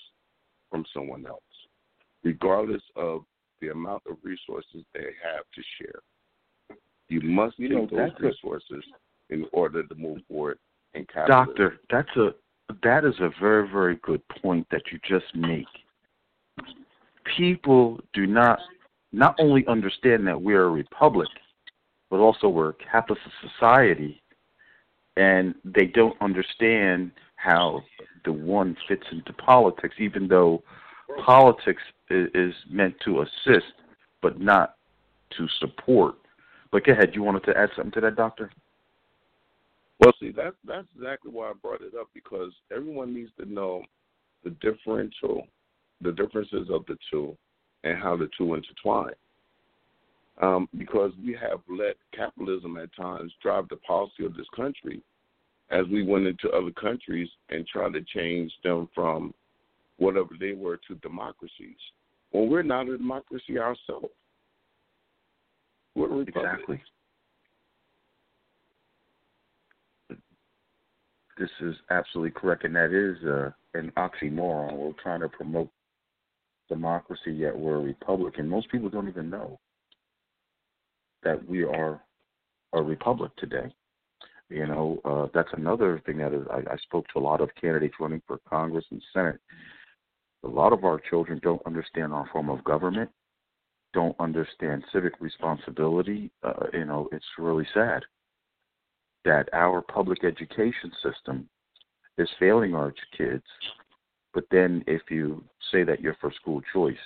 from 0.71 0.85
someone 0.92 1.25
else, 1.27 1.40
regardless 2.25 2.83
of 2.97 3.23
the 3.61 3.68
amount 3.68 4.03
of 4.11 4.16
resources 4.23 4.85
they 4.92 5.11
have 5.23 5.45
to 5.55 5.62
share. 5.79 6.79
You 7.09 7.21
must 7.21 7.59
you 7.59 7.68
take 7.68 7.92
know, 7.92 8.09
those 8.09 8.21
resources 8.21 8.85
a, 9.31 9.35
in 9.35 9.47
order 9.53 9.83
to 9.85 9.95
move 9.95 10.18
forward 10.29 10.59
in 10.95 11.07
capitalism. 11.07 11.47
Doctor, 11.47 11.81
that's 11.90 12.16
a 12.16 12.35
that 12.83 13.05
is 13.05 13.15
a 13.21 13.31
very, 13.41 13.69
very 13.69 13.97
good 13.97 14.23
point 14.29 14.67
that 14.71 14.83
you 14.91 14.99
just 15.07 15.35
make. 15.35 15.67
People 17.37 18.01
do 18.13 18.27
not 18.27 18.59
not 19.13 19.35
only 19.39 19.67
understand 19.67 20.27
that 20.27 20.41
we're 20.41 20.65
a 20.65 20.71
republic, 20.71 21.29
but 22.11 22.19
also 22.19 22.49
we're 22.49 22.71
a 22.71 22.75
capitalist 22.75 23.23
society, 23.41 24.23
and 25.17 25.55
they 25.65 25.87
don't 25.87 26.17
understand 26.21 27.11
how 27.37 27.83
the 28.25 28.33
one 28.33 28.77
fits 28.89 29.07
into 29.11 29.33
politics, 29.35 29.97
even 29.99 30.29
though 30.29 30.63
politics 31.25 31.83
is, 32.11 32.55
meant 32.71 32.95
to 33.05 33.23
assist, 33.23 33.73
but 34.21 34.41
not 34.41 34.77
to 35.37 35.47
support. 35.61 36.15
But 36.71 36.85
go 36.85 36.93
ahead. 36.93 37.15
You 37.15 37.23
wanted 37.23 37.45
to 37.45 37.57
add 37.57 37.71
something 37.77 37.93
to 37.93 38.01
that, 38.03 38.17
Doctor? 38.17 38.51
Well, 40.03 40.12
see, 40.19 40.33
that's 40.33 40.57
that's 40.67 40.88
exactly 40.97 41.31
why 41.31 41.51
I 41.51 41.53
brought 41.53 41.81
it 41.81 41.95
up 41.99 42.09
because 42.12 42.51
everyone 42.75 43.15
needs 43.15 43.31
to 43.38 43.47
know 43.47 43.83
the 44.43 44.51
differential, 44.61 45.47
the 46.01 46.11
differences 46.11 46.69
of 46.73 46.85
the 46.87 46.97
two, 47.09 47.37
and 47.85 47.97
how 48.03 48.17
the 48.17 48.29
two 48.37 48.55
intertwine. 48.55 49.15
Um, 50.41 50.69
because 50.77 51.12
we 51.25 51.35
have 51.41 51.61
let 51.69 51.97
capitalism 52.17 52.79
at 52.79 52.95
times 52.97 53.33
drive 53.41 53.69
the 53.69 53.77
policy 53.77 54.25
of 54.25 54.35
this 54.35 54.47
country 54.57 55.03
as 55.71 55.87
we 55.87 56.03
went 56.03 56.27
into 56.27 56.51
other 56.51 56.73
countries 56.73 57.29
and 57.51 57.65
tried 57.69 57.93
to 57.93 58.01
change 58.12 58.51
them 58.65 58.88
from 58.93 59.33
whatever 59.99 60.31
they 60.41 60.53
were 60.53 60.81
to 60.88 60.97
democracies. 60.97 61.77
Well, 62.33 62.49
we're 62.49 62.65
not 62.65 62.88
a 62.88 62.97
democracy 62.99 63.57
ourselves. 63.59 64.09
We're 65.95 66.07
a 66.07 66.17
republic. 66.17 66.51
Exactly. 66.53 66.83
This 71.38 71.51
is 71.61 71.75
absolutely 71.90 72.33
correct, 72.33 72.64
and 72.64 72.77
that 72.77 72.92
is 72.92 73.16
uh, 73.25 73.51
an 73.75 73.90
oxymoron. 73.97 74.77
We're 74.77 74.92
trying 75.03 75.21
to 75.21 75.29
promote 75.29 75.71
democracy, 76.68 77.33
yet 77.33 77.57
we're 77.57 77.77
a 77.77 77.83
republic, 77.83 78.35
and 78.38 78.49
most 78.49 78.71
people 78.71 78.90
don't 78.90 79.09
even 79.09 79.31
know 79.31 79.59
that 81.23 81.47
we 81.49 81.64
are 81.64 82.01
a 82.75 82.83
republic 82.83 83.33
today. 83.37 83.73
You 84.51 84.66
know, 84.66 85.01
uh, 85.05 85.29
that's 85.33 85.49
another 85.55 86.03
thing 86.05 86.18
that 86.18 86.35
is, 86.35 86.47
I, 86.51 86.59
I 86.73 86.77
spoke 86.83 87.07
to 87.09 87.18
a 87.18 87.21
lot 87.21 87.40
of 87.40 87.49
candidates 87.59 87.95
running 87.99 88.21
for 88.27 88.38
Congress 88.49 88.85
and 88.90 89.03
Senate. 89.14 89.40
A 90.45 90.49
lot 90.49 90.73
of 90.73 90.85
our 90.85 91.01
children 91.09 91.40
don't 91.42 91.62
understand 91.64 92.12
our 92.12 92.29
form 92.33 92.51
of 92.51 92.62
government, 92.64 93.11
don't 93.95 94.16
understand 94.18 94.85
civic 94.92 95.14
responsibility. 95.21 96.31
Uh, 96.42 96.66
you 96.75 96.85
know, 96.85 97.09
it's 97.12 97.25
really 97.38 97.66
sad 97.73 98.03
that 99.25 99.49
our 99.53 99.81
public 99.81 100.25
education 100.25 100.91
system 101.03 101.49
is 102.19 102.29
failing 102.39 102.75
our 102.75 102.93
kids. 103.17 103.45
But 104.35 104.45
then, 104.51 104.83
if 104.87 105.03
you 105.11 105.45
say 105.71 105.85
that 105.85 106.01
you're 106.01 106.17
for 106.21 106.33
school 106.33 106.63
choice, 106.73 106.97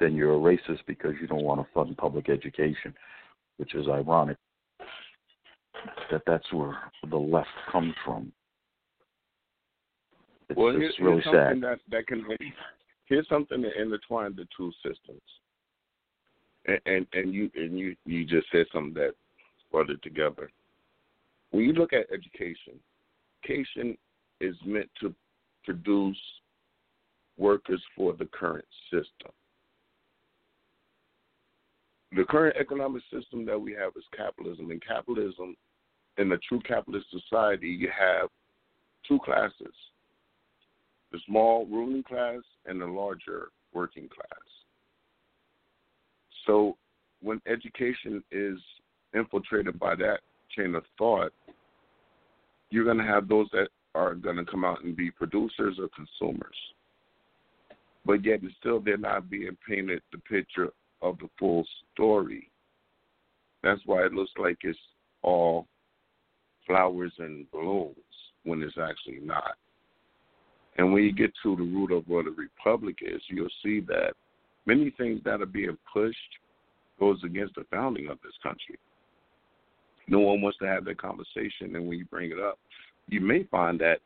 then 0.00 0.14
you're 0.14 0.34
a 0.34 0.38
racist 0.38 0.80
because 0.86 1.14
you 1.20 1.26
don't 1.26 1.44
want 1.44 1.60
to 1.60 1.72
fund 1.72 1.96
public 1.96 2.28
education, 2.28 2.94
which 3.58 3.74
is 3.74 3.88
ironic 3.88 4.38
that 6.10 6.22
that's 6.26 6.50
where 6.52 6.76
the 7.10 7.16
left 7.16 7.48
comes 7.70 7.94
from. 8.04 8.32
It's, 10.48 10.58
well, 10.58 10.68
it's 10.68 10.78
here's, 10.78 10.98
really 11.00 11.22
sad. 11.22 11.60
that 11.62 11.78
that 11.90 12.06
can 12.06 12.24
here's 13.06 13.28
something 13.28 13.62
to 13.62 13.80
intertwine 13.80 14.36
the 14.36 14.46
two 14.56 14.72
systems. 14.82 15.22
And, 16.66 16.80
and 16.86 17.06
and 17.12 17.34
you 17.34 17.50
and 17.54 17.78
you 17.78 17.96
you 18.04 18.24
just 18.24 18.46
said 18.52 18.66
something 18.72 18.94
that 18.94 19.14
brought 19.70 19.90
it 19.90 20.02
together. 20.02 20.50
When 21.54 21.62
you 21.62 21.72
look 21.72 21.92
at 21.92 22.06
education, 22.12 22.80
education 23.44 23.96
is 24.40 24.56
meant 24.66 24.90
to 25.00 25.14
produce 25.62 26.18
workers 27.38 27.80
for 27.96 28.12
the 28.12 28.24
current 28.24 28.64
system. 28.90 29.30
The 32.10 32.24
current 32.24 32.56
economic 32.58 33.04
system 33.04 33.46
that 33.46 33.56
we 33.56 33.70
have 33.74 33.92
is 33.96 34.02
capitalism. 34.16 34.72
And 34.72 34.82
capitalism, 34.84 35.54
in 36.18 36.32
a 36.32 36.38
true 36.38 36.58
capitalist 36.66 37.06
society, 37.12 37.68
you 37.68 37.88
have 37.96 38.30
two 39.06 39.20
classes 39.24 39.74
the 41.12 41.20
small 41.24 41.66
ruling 41.66 42.02
class 42.02 42.40
and 42.66 42.80
the 42.80 42.86
larger 42.86 43.50
working 43.72 44.08
class. 44.08 44.42
So 46.46 46.76
when 47.22 47.40
education 47.46 48.24
is 48.32 48.58
infiltrated 49.14 49.78
by 49.78 49.94
that 49.94 50.18
chain 50.50 50.74
of 50.74 50.82
thought, 50.98 51.32
you're 52.74 52.84
going 52.84 52.98
to 52.98 53.04
have 53.04 53.28
those 53.28 53.46
that 53.52 53.68
are 53.94 54.14
going 54.14 54.36
to 54.36 54.44
come 54.44 54.64
out 54.64 54.82
and 54.82 54.96
be 54.96 55.08
producers 55.08 55.78
or 55.78 55.88
consumers. 55.94 56.56
But 58.04 58.24
yet, 58.24 58.40
it's 58.42 58.54
still 58.58 58.80
they're 58.80 58.96
not 58.96 59.30
being 59.30 59.56
painted 59.66 60.02
the 60.10 60.18
picture 60.18 60.70
of 61.00 61.16
the 61.18 61.28
full 61.38 61.64
story. 61.92 62.50
That's 63.62 63.80
why 63.86 64.04
it 64.04 64.12
looks 64.12 64.32
like 64.36 64.58
it's 64.62 64.78
all 65.22 65.68
flowers 66.66 67.12
and 67.18 67.48
balloons 67.52 67.94
when 68.42 68.60
it's 68.60 68.76
actually 68.76 69.20
not. 69.24 69.54
And 70.76 70.92
when 70.92 71.04
you 71.04 71.12
get 71.12 71.32
to 71.44 71.54
the 71.54 71.62
root 71.62 71.92
of 71.92 72.08
what 72.08 72.26
a 72.26 72.30
republic 72.30 72.96
is, 73.02 73.22
you'll 73.28 73.48
see 73.62 73.78
that 73.82 74.14
many 74.66 74.90
things 74.98 75.20
that 75.24 75.40
are 75.40 75.46
being 75.46 75.78
pushed 75.92 76.18
goes 76.98 77.20
against 77.24 77.54
the 77.54 77.64
founding 77.70 78.08
of 78.08 78.18
this 78.24 78.34
country. 78.42 78.78
No 80.06 80.20
one 80.20 80.42
wants 80.42 80.58
to 80.58 80.66
have 80.66 80.84
that 80.84 80.98
conversation, 80.98 81.74
and 81.74 81.86
when 81.86 81.98
you 81.98 82.04
bring 82.06 82.30
it 82.30 82.38
up, 82.38 82.58
you 83.08 83.20
may 83.20 83.44
find 83.44 83.78
that 83.80 83.98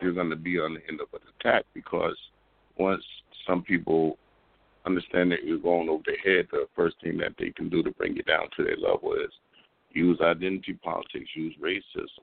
you're 0.00 0.12
going 0.12 0.30
to 0.30 0.36
be 0.36 0.58
on 0.58 0.74
the 0.74 0.80
end 0.88 1.00
of 1.00 1.08
an 1.12 1.20
attack 1.38 1.64
because 1.74 2.16
once 2.78 3.02
some 3.46 3.62
people 3.62 4.18
understand 4.84 5.32
that 5.32 5.44
you're 5.44 5.58
going 5.58 5.88
over 5.88 6.02
their 6.06 6.36
head, 6.36 6.46
the 6.50 6.66
first 6.74 6.96
thing 7.02 7.16
that 7.18 7.32
they 7.38 7.50
can 7.50 7.68
do 7.68 7.82
to 7.82 7.90
bring 7.92 8.16
you 8.16 8.22
down 8.22 8.48
to 8.56 8.64
their 8.64 8.76
level 8.76 9.14
is 9.14 9.30
use 9.90 10.20
identity 10.20 10.74
politics, 10.74 11.30
use 11.34 11.54
racism, 11.60 12.22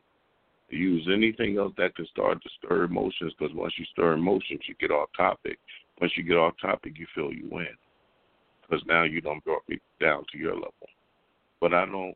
use 0.70 1.08
anything 1.12 1.58
else 1.58 1.74
that 1.78 1.96
could 1.96 2.08
start 2.08 2.42
to 2.42 2.50
stir 2.60 2.84
emotions. 2.84 3.34
Because 3.38 3.56
once 3.56 3.74
you 3.78 3.86
stir 3.92 4.14
emotions, 4.14 4.62
you 4.68 4.76
get 4.80 4.92
off 4.92 5.10
topic. 5.16 5.60
Once 6.00 6.14
you 6.16 6.24
get 6.24 6.38
off 6.38 6.54
topic, 6.62 6.94
you 6.98 7.06
feel 7.14 7.34
you 7.34 7.48
win. 7.52 7.68
Because 8.62 8.84
now 8.88 9.04
you 9.04 9.22
don't 9.22 9.44
brought 9.44 9.68
me 9.68 9.80
down 10.00 10.24
to 10.32 10.38
your 10.38 10.54
level. 10.54 10.72
But 11.60 11.74
I 11.74 11.86
don't. 11.86 12.16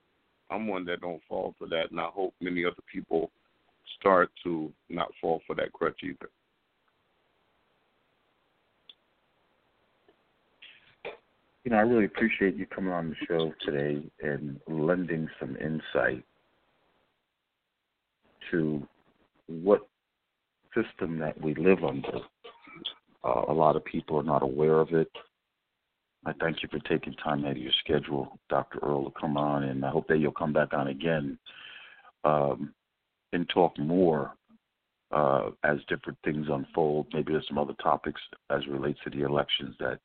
I'm 0.49 0.67
one 0.67 0.86
that 0.86 1.01
don't 1.01 1.21
fall 1.27 1.53
for 1.57 1.67
that, 1.67 1.91
and 1.91 1.99
I 1.99 2.07
hope 2.13 2.33
many 2.41 2.63
other 2.63 2.75
people 2.91 3.31
start 3.99 4.29
to 4.43 4.71
not 4.89 5.10
fall 5.19 5.41
for 5.45 5.55
that 5.55 5.73
crutch 5.73 5.99
either. 6.03 6.29
You 11.63 11.71
know, 11.71 11.77
I 11.77 11.81
really 11.81 12.05
appreciate 12.05 12.55
you 12.55 12.65
coming 12.65 12.93
on 12.93 13.10
the 13.10 13.15
show 13.27 13.53
today 13.65 14.01
and 14.21 14.57
lending 14.69 15.27
some 15.38 15.57
insight 15.57 16.23
to 18.51 18.88
what 19.47 19.86
system 20.73 21.19
that 21.19 21.39
we 21.41 21.55
live 21.55 21.83
under. 21.83 22.19
Uh, 23.23 23.41
a 23.49 23.53
lot 23.53 23.75
of 23.75 23.83
people 23.83 24.17
are 24.17 24.23
not 24.23 24.43
aware 24.43 24.79
of 24.79 24.93
it. 24.93 25.12
I 26.25 26.34
thank 26.39 26.62
you 26.62 26.69
for 26.69 26.80
taking 26.80 27.13
time 27.13 27.45
out 27.45 27.51
of 27.51 27.58
your 27.58 27.71
schedule, 27.84 28.38
Dr. 28.49 28.80
Earle, 28.84 29.06
to 29.06 29.19
come 29.19 29.38
on, 29.38 29.63
and 29.63 29.86
I 29.86 29.89
hope 29.89 30.08
that 30.08 30.17
you'll 30.17 30.32
come 30.32 30.53
back 30.53 30.73
on 30.73 30.88
again 30.88 31.38
um, 32.23 32.73
and 33.34 33.47
talk 33.49 33.77
more 33.80 34.34
uh, 35.12 35.51
as 35.63 35.77
different 35.88 36.17
things 36.23 36.47
unfold. 36.49 37.08
Maybe 37.13 37.32
there's 37.32 37.47
some 37.47 37.58
other 37.58 37.75
topics 37.82 38.19
as 38.49 38.67
relates 38.67 38.99
to 39.03 39.10
the 39.10 39.25
elections 39.25 39.75
that 39.80 39.99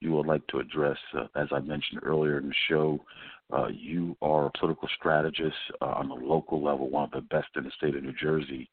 you 0.00 0.12
would 0.12 0.26
like 0.26 0.44
to 0.48 0.58
address. 0.58 0.98
Uh, 1.16 1.26
as 1.36 1.48
I 1.52 1.60
mentioned 1.60 2.00
earlier 2.02 2.38
in 2.38 2.48
the 2.48 2.54
show, 2.68 2.98
uh, 3.52 3.68
you 3.68 4.16
are 4.22 4.46
a 4.46 4.58
political 4.58 4.88
strategist 4.96 5.56
uh, 5.80 5.86
on 5.86 6.08
the 6.08 6.14
local 6.14 6.62
level, 6.62 6.90
one 6.90 7.04
of 7.04 7.10
the 7.12 7.20
best 7.20 7.48
in 7.56 7.64
the 7.64 7.70
state 7.76 7.94
of 7.94 8.02
New 8.02 8.14
Jersey, 8.20 8.68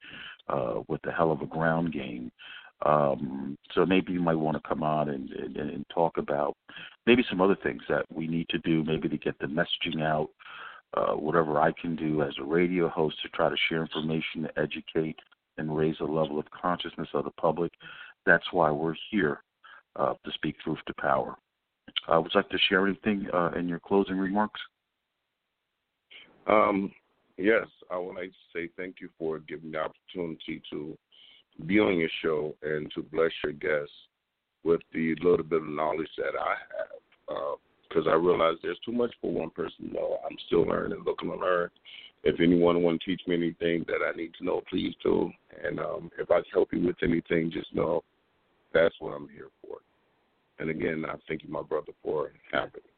uh, 0.47 0.81
with 0.87 1.05
a 1.05 1.11
hell 1.11 1.31
of 1.31 1.41
a 1.41 1.45
ground 1.45 1.93
game. 1.93 2.31
Um, 2.85 3.57
so 3.73 3.85
maybe 3.85 4.13
you 4.13 4.21
might 4.21 4.35
want 4.35 4.55
to 4.55 4.67
come 4.67 4.83
on 4.83 5.09
and, 5.09 5.29
and, 5.31 5.57
and 5.57 5.85
talk 5.93 6.17
about 6.17 6.55
maybe 7.05 7.25
some 7.29 7.41
other 7.41 7.57
things 7.61 7.81
that 7.89 8.05
we 8.13 8.27
need 8.27 8.47
to 8.49 8.57
do, 8.59 8.83
maybe 8.83 9.09
to 9.09 9.17
get 9.17 9.37
the 9.39 9.47
messaging 9.47 10.01
out. 10.01 10.29
Uh, 10.95 11.13
whatever 11.13 11.59
I 11.59 11.71
can 11.79 11.95
do 11.95 12.23
as 12.23 12.33
a 12.39 12.43
radio 12.43 12.89
host 12.89 13.15
to 13.21 13.29
try 13.29 13.47
to 13.47 13.55
share 13.67 13.81
information, 13.81 14.41
to 14.41 14.59
educate, 14.59 15.17
and 15.59 15.77
raise 15.77 15.97
the 15.99 16.05
level 16.05 16.39
of 16.39 16.45
consciousness 16.49 17.09
of 17.13 17.25
the 17.25 17.31
public. 17.31 17.71
That's 18.25 18.45
why 18.51 18.71
we're 18.71 18.95
here 19.11 19.43
uh, 19.95 20.13
to 20.25 20.31
speak 20.33 20.57
truth 20.59 20.79
to 20.87 20.93
power. 20.95 21.35
Uh, 22.07 22.21
would 22.21 22.31
you 22.33 22.39
like 22.39 22.49
to 22.49 22.57
share 22.69 22.87
anything 22.87 23.27
uh, 23.33 23.51
in 23.55 23.67
your 23.67 23.79
closing 23.79 24.17
remarks? 24.17 24.59
Um, 26.47 26.91
yes, 27.37 27.67
I 27.91 27.97
would 27.97 28.15
like 28.15 28.31
to 28.31 28.35
say 28.53 28.69
thank 28.75 28.95
you 28.99 29.09
for 29.19 29.39
giving 29.39 29.71
the 29.71 29.79
opportunity 29.79 30.61
to 30.71 30.97
be 31.65 31.79
on 31.79 31.97
your 31.97 32.09
show 32.21 32.55
and 32.63 32.91
to 32.95 33.01
bless 33.01 33.31
your 33.43 33.53
guests 33.53 33.93
with 34.63 34.81
the 34.93 35.15
little 35.21 35.43
bit 35.45 35.61
of 35.61 35.67
knowledge 35.67 36.09
that 36.17 36.33
I 36.39 36.55
have. 36.77 37.57
Because 37.87 38.07
uh, 38.07 38.11
I 38.11 38.15
realize 38.15 38.55
there's 38.61 38.79
too 38.85 38.91
much 38.91 39.13
for 39.21 39.31
one 39.31 39.49
person 39.49 39.91
know. 39.93 40.19
I'm 40.29 40.37
still 40.47 40.63
learning, 40.63 41.03
looking 41.05 41.29
to 41.29 41.37
learn. 41.37 41.69
If 42.23 42.39
anyone 42.41 42.83
want 42.83 43.01
to 43.01 43.05
teach 43.05 43.21
me 43.27 43.35
anything 43.35 43.85
that 43.87 43.99
I 44.05 44.15
need 44.15 44.31
to 44.39 44.45
know, 44.45 44.61
please 44.69 44.93
do. 45.01 45.31
And 45.63 45.79
um, 45.79 46.11
if 46.19 46.29
I 46.29 46.41
can 46.41 46.51
help 46.51 46.73
you 46.73 46.85
with 46.85 46.97
anything, 47.01 47.51
just 47.51 47.73
know 47.73 48.03
that's 48.73 48.95
what 48.99 49.11
I'm 49.11 49.29
here 49.29 49.47
for. 49.61 49.77
And 50.59 50.69
again, 50.69 51.05
I 51.07 51.15
thank 51.27 51.43
you, 51.43 51.49
my 51.49 51.61
brother, 51.61 51.93
for 52.03 52.31
having 52.51 52.71
me. 52.73 52.91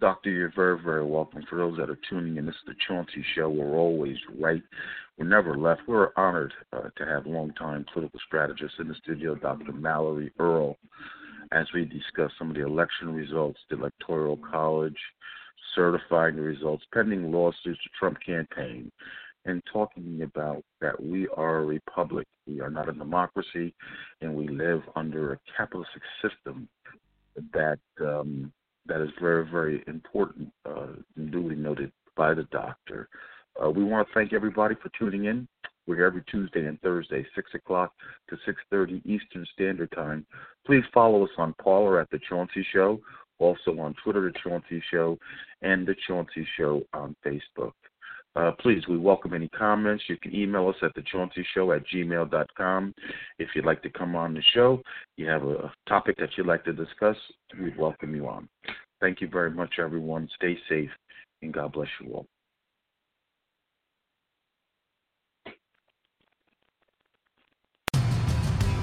Doctor, 0.00 0.30
you're 0.30 0.52
very, 0.56 0.82
very 0.82 1.04
welcome. 1.04 1.44
For 1.48 1.58
those 1.58 1.78
that 1.78 1.88
are 1.88 1.98
tuning 2.10 2.36
in, 2.36 2.44
this 2.44 2.56
is 2.56 2.60
the 2.66 2.74
Chauncey 2.88 3.24
Show. 3.36 3.48
We're 3.48 3.76
always 3.76 4.16
right. 4.40 4.62
We're 5.18 5.28
never 5.28 5.56
left. 5.56 5.82
We're 5.86 6.10
honored 6.16 6.54
uh, 6.72 6.88
to 6.96 7.06
have 7.06 7.26
longtime 7.26 7.86
political 7.92 8.18
strategist 8.26 8.74
in 8.78 8.88
the 8.88 8.94
studio, 9.02 9.34
Dr. 9.34 9.72
Mallory 9.72 10.32
Earle, 10.38 10.78
as 11.52 11.66
we 11.74 11.84
discuss 11.84 12.30
some 12.38 12.50
of 12.50 12.56
the 12.56 12.64
election 12.64 13.14
results, 13.14 13.60
the 13.68 13.76
Electoral 13.76 14.38
College, 14.38 14.98
certifying 15.74 16.36
the 16.36 16.42
results 16.42 16.84
pending 16.92 17.30
lawsuits, 17.30 17.80
the 17.84 17.90
Trump 17.98 18.18
campaign, 18.24 18.90
and 19.44 19.62
talking 19.72 20.22
about 20.22 20.62
that 20.80 21.00
we 21.02 21.28
are 21.36 21.58
a 21.58 21.64
republic. 21.64 22.26
We 22.46 22.60
are 22.60 22.70
not 22.70 22.88
a 22.88 22.92
democracy, 22.92 23.74
and 24.20 24.34
we 24.34 24.48
live 24.48 24.82
under 24.96 25.34
a 25.34 25.38
capitalistic 25.56 26.02
system 26.22 26.68
that 27.52 27.78
um, 28.00 28.52
that 28.86 29.00
is 29.00 29.10
very, 29.20 29.48
very 29.48 29.84
important, 29.86 30.52
uh, 30.66 30.88
duly 31.30 31.54
noted 31.54 31.92
by 32.16 32.34
the 32.34 32.44
doctor. 32.44 33.08
Uh, 33.60 33.70
we 33.70 33.84
want 33.84 34.06
to 34.06 34.14
thank 34.14 34.32
everybody 34.32 34.74
for 34.82 34.90
tuning 34.98 35.26
in. 35.26 35.46
We're 35.86 35.96
here 35.96 36.06
every 36.06 36.22
Tuesday 36.30 36.66
and 36.66 36.80
Thursday, 36.80 37.26
6 37.34 37.54
o'clock 37.54 37.92
to 38.30 38.36
6.30 38.72 39.04
Eastern 39.04 39.44
Standard 39.52 39.90
Time. 39.92 40.24
Please 40.64 40.84
follow 40.94 41.24
us 41.24 41.30
on 41.38 41.54
Parler 41.54 42.00
at 42.00 42.10
The 42.10 42.20
Chauncey 42.28 42.64
Show, 42.72 43.00
also 43.38 43.78
on 43.80 43.94
Twitter, 44.02 44.30
The 44.30 44.38
Chauncey 44.42 44.82
Show, 44.90 45.18
and 45.62 45.86
The 45.86 45.96
Chauncey 46.06 46.46
Show 46.56 46.82
on 46.94 47.16
Facebook. 47.26 47.72
Uh, 48.34 48.52
please, 48.60 48.86
we 48.88 48.96
welcome 48.96 49.34
any 49.34 49.48
comments. 49.48 50.04
You 50.08 50.16
can 50.16 50.34
email 50.34 50.68
us 50.68 50.76
at 50.82 50.94
thechauncey 50.94 51.44
at 51.76 51.86
gmail.com. 51.86 52.94
If 53.38 53.48
you'd 53.54 53.66
like 53.66 53.82
to 53.82 53.90
come 53.90 54.16
on 54.16 54.32
the 54.32 54.42
show, 54.54 54.80
you 55.16 55.26
have 55.28 55.42
a 55.42 55.70
topic 55.86 56.16
that 56.18 56.30
you'd 56.36 56.46
like 56.46 56.64
to 56.64 56.72
discuss, 56.72 57.16
we'd 57.60 57.76
welcome 57.76 58.14
you 58.14 58.28
on. 58.28 58.48
Thank 59.00 59.20
you 59.20 59.28
very 59.28 59.50
much, 59.50 59.74
everyone. 59.78 60.28
Stay 60.36 60.56
safe, 60.68 60.90
and 61.42 61.52
God 61.52 61.72
bless 61.72 61.88
you 62.00 62.14
all. 62.14 62.26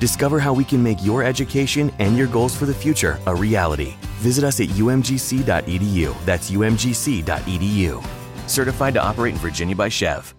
Discover 0.00 0.40
how 0.40 0.54
we 0.54 0.64
can 0.64 0.82
make 0.82 1.04
your 1.04 1.22
education 1.22 1.92
and 1.98 2.16
your 2.16 2.26
goals 2.26 2.56
for 2.56 2.64
the 2.64 2.72
future 2.72 3.20
a 3.26 3.34
reality. 3.36 3.96
Visit 4.20 4.44
us 4.44 4.58
at 4.58 4.68
umgc.edu. 4.68 6.24
That's 6.24 6.50
umgc.edu. 6.50 8.06
Certified 8.48 8.94
to 8.94 9.02
operate 9.02 9.34
in 9.34 9.38
Virginia 9.40 9.76
by 9.76 9.90
SCHEV. 9.90 10.32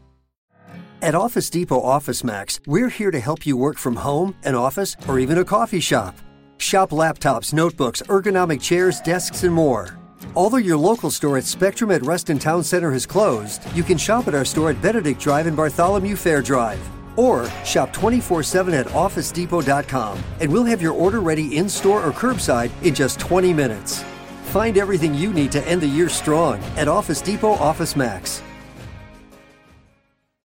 At 1.03 1.15
Office 1.15 1.49
Depot 1.49 1.79
Office 1.79 2.23
Max, 2.23 2.59
we're 2.65 2.89
here 2.89 3.11
to 3.11 3.19
help 3.19 3.45
you 3.45 3.55
work 3.55 3.77
from 3.77 3.95
home, 3.95 4.35
an 4.43 4.55
office, 4.55 4.95
or 5.07 5.19
even 5.19 5.37
a 5.37 5.45
coffee 5.45 5.79
shop. 5.79 6.15
Shop 6.57 6.89
laptops, 6.89 7.53
notebooks, 7.53 8.01
ergonomic 8.03 8.61
chairs, 8.61 8.99
desks, 9.01 9.43
and 9.43 9.53
more. 9.53 9.97
Although 10.35 10.57
your 10.57 10.77
local 10.77 11.11
store 11.11 11.37
at 11.37 11.43
Spectrum 11.43 11.91
at 11.91 12.03
Reston 12.03 12.39
Town 12.39 12.63
Center 12.63 12.91
has 12.91 13.05
closed, 13.05 13.61
you 13.75 13.83
can 13.83 13.97
shop 13.97 14.27
at 14.27 14.35
our 14.35 14.45
store 14.45 14.71
at 14.71 14.81
Benedict 14.81 15.19
Drive 15.19 15.47
and 15.47 15.57
Bartholomew 15.57 16.15
Fair 16.15 16.41
Drive. 16.41 16.79
Or 17.15 17.49
shop 17.65 17.93
24 17.93 18.43
7 18.43 18.73
at 18.73 18.87
OfficeDepot.com 18.87 20.23
and 20.39 20.51
we'll 20.51 20.65
have 20.65 20.81
your 20.81 20.93
order 20.93 21.19
ready 21.19 21.57
in 21.57 21.69
store 21.69 22.03
or 22.03 22.11
curbside 22.11 22.71
in 22.83 22.93
just 22.93 23.19
20 23.19 23.53
minutes. 23.53 24.03
Find 24.45 24.77
everything 24.77 25.13
you 25.13 25.31
need 25.33 25.51
to 25.53 25.65
end 25.67 25.81
the 25.81 25.87
year 25.87 26.09
strong 26.09 26.61
at 26.75 26.87
Office 26.87 27.21
Depot 27.21 27.53
Office 27.53 27.95
Max. 27.95 28.41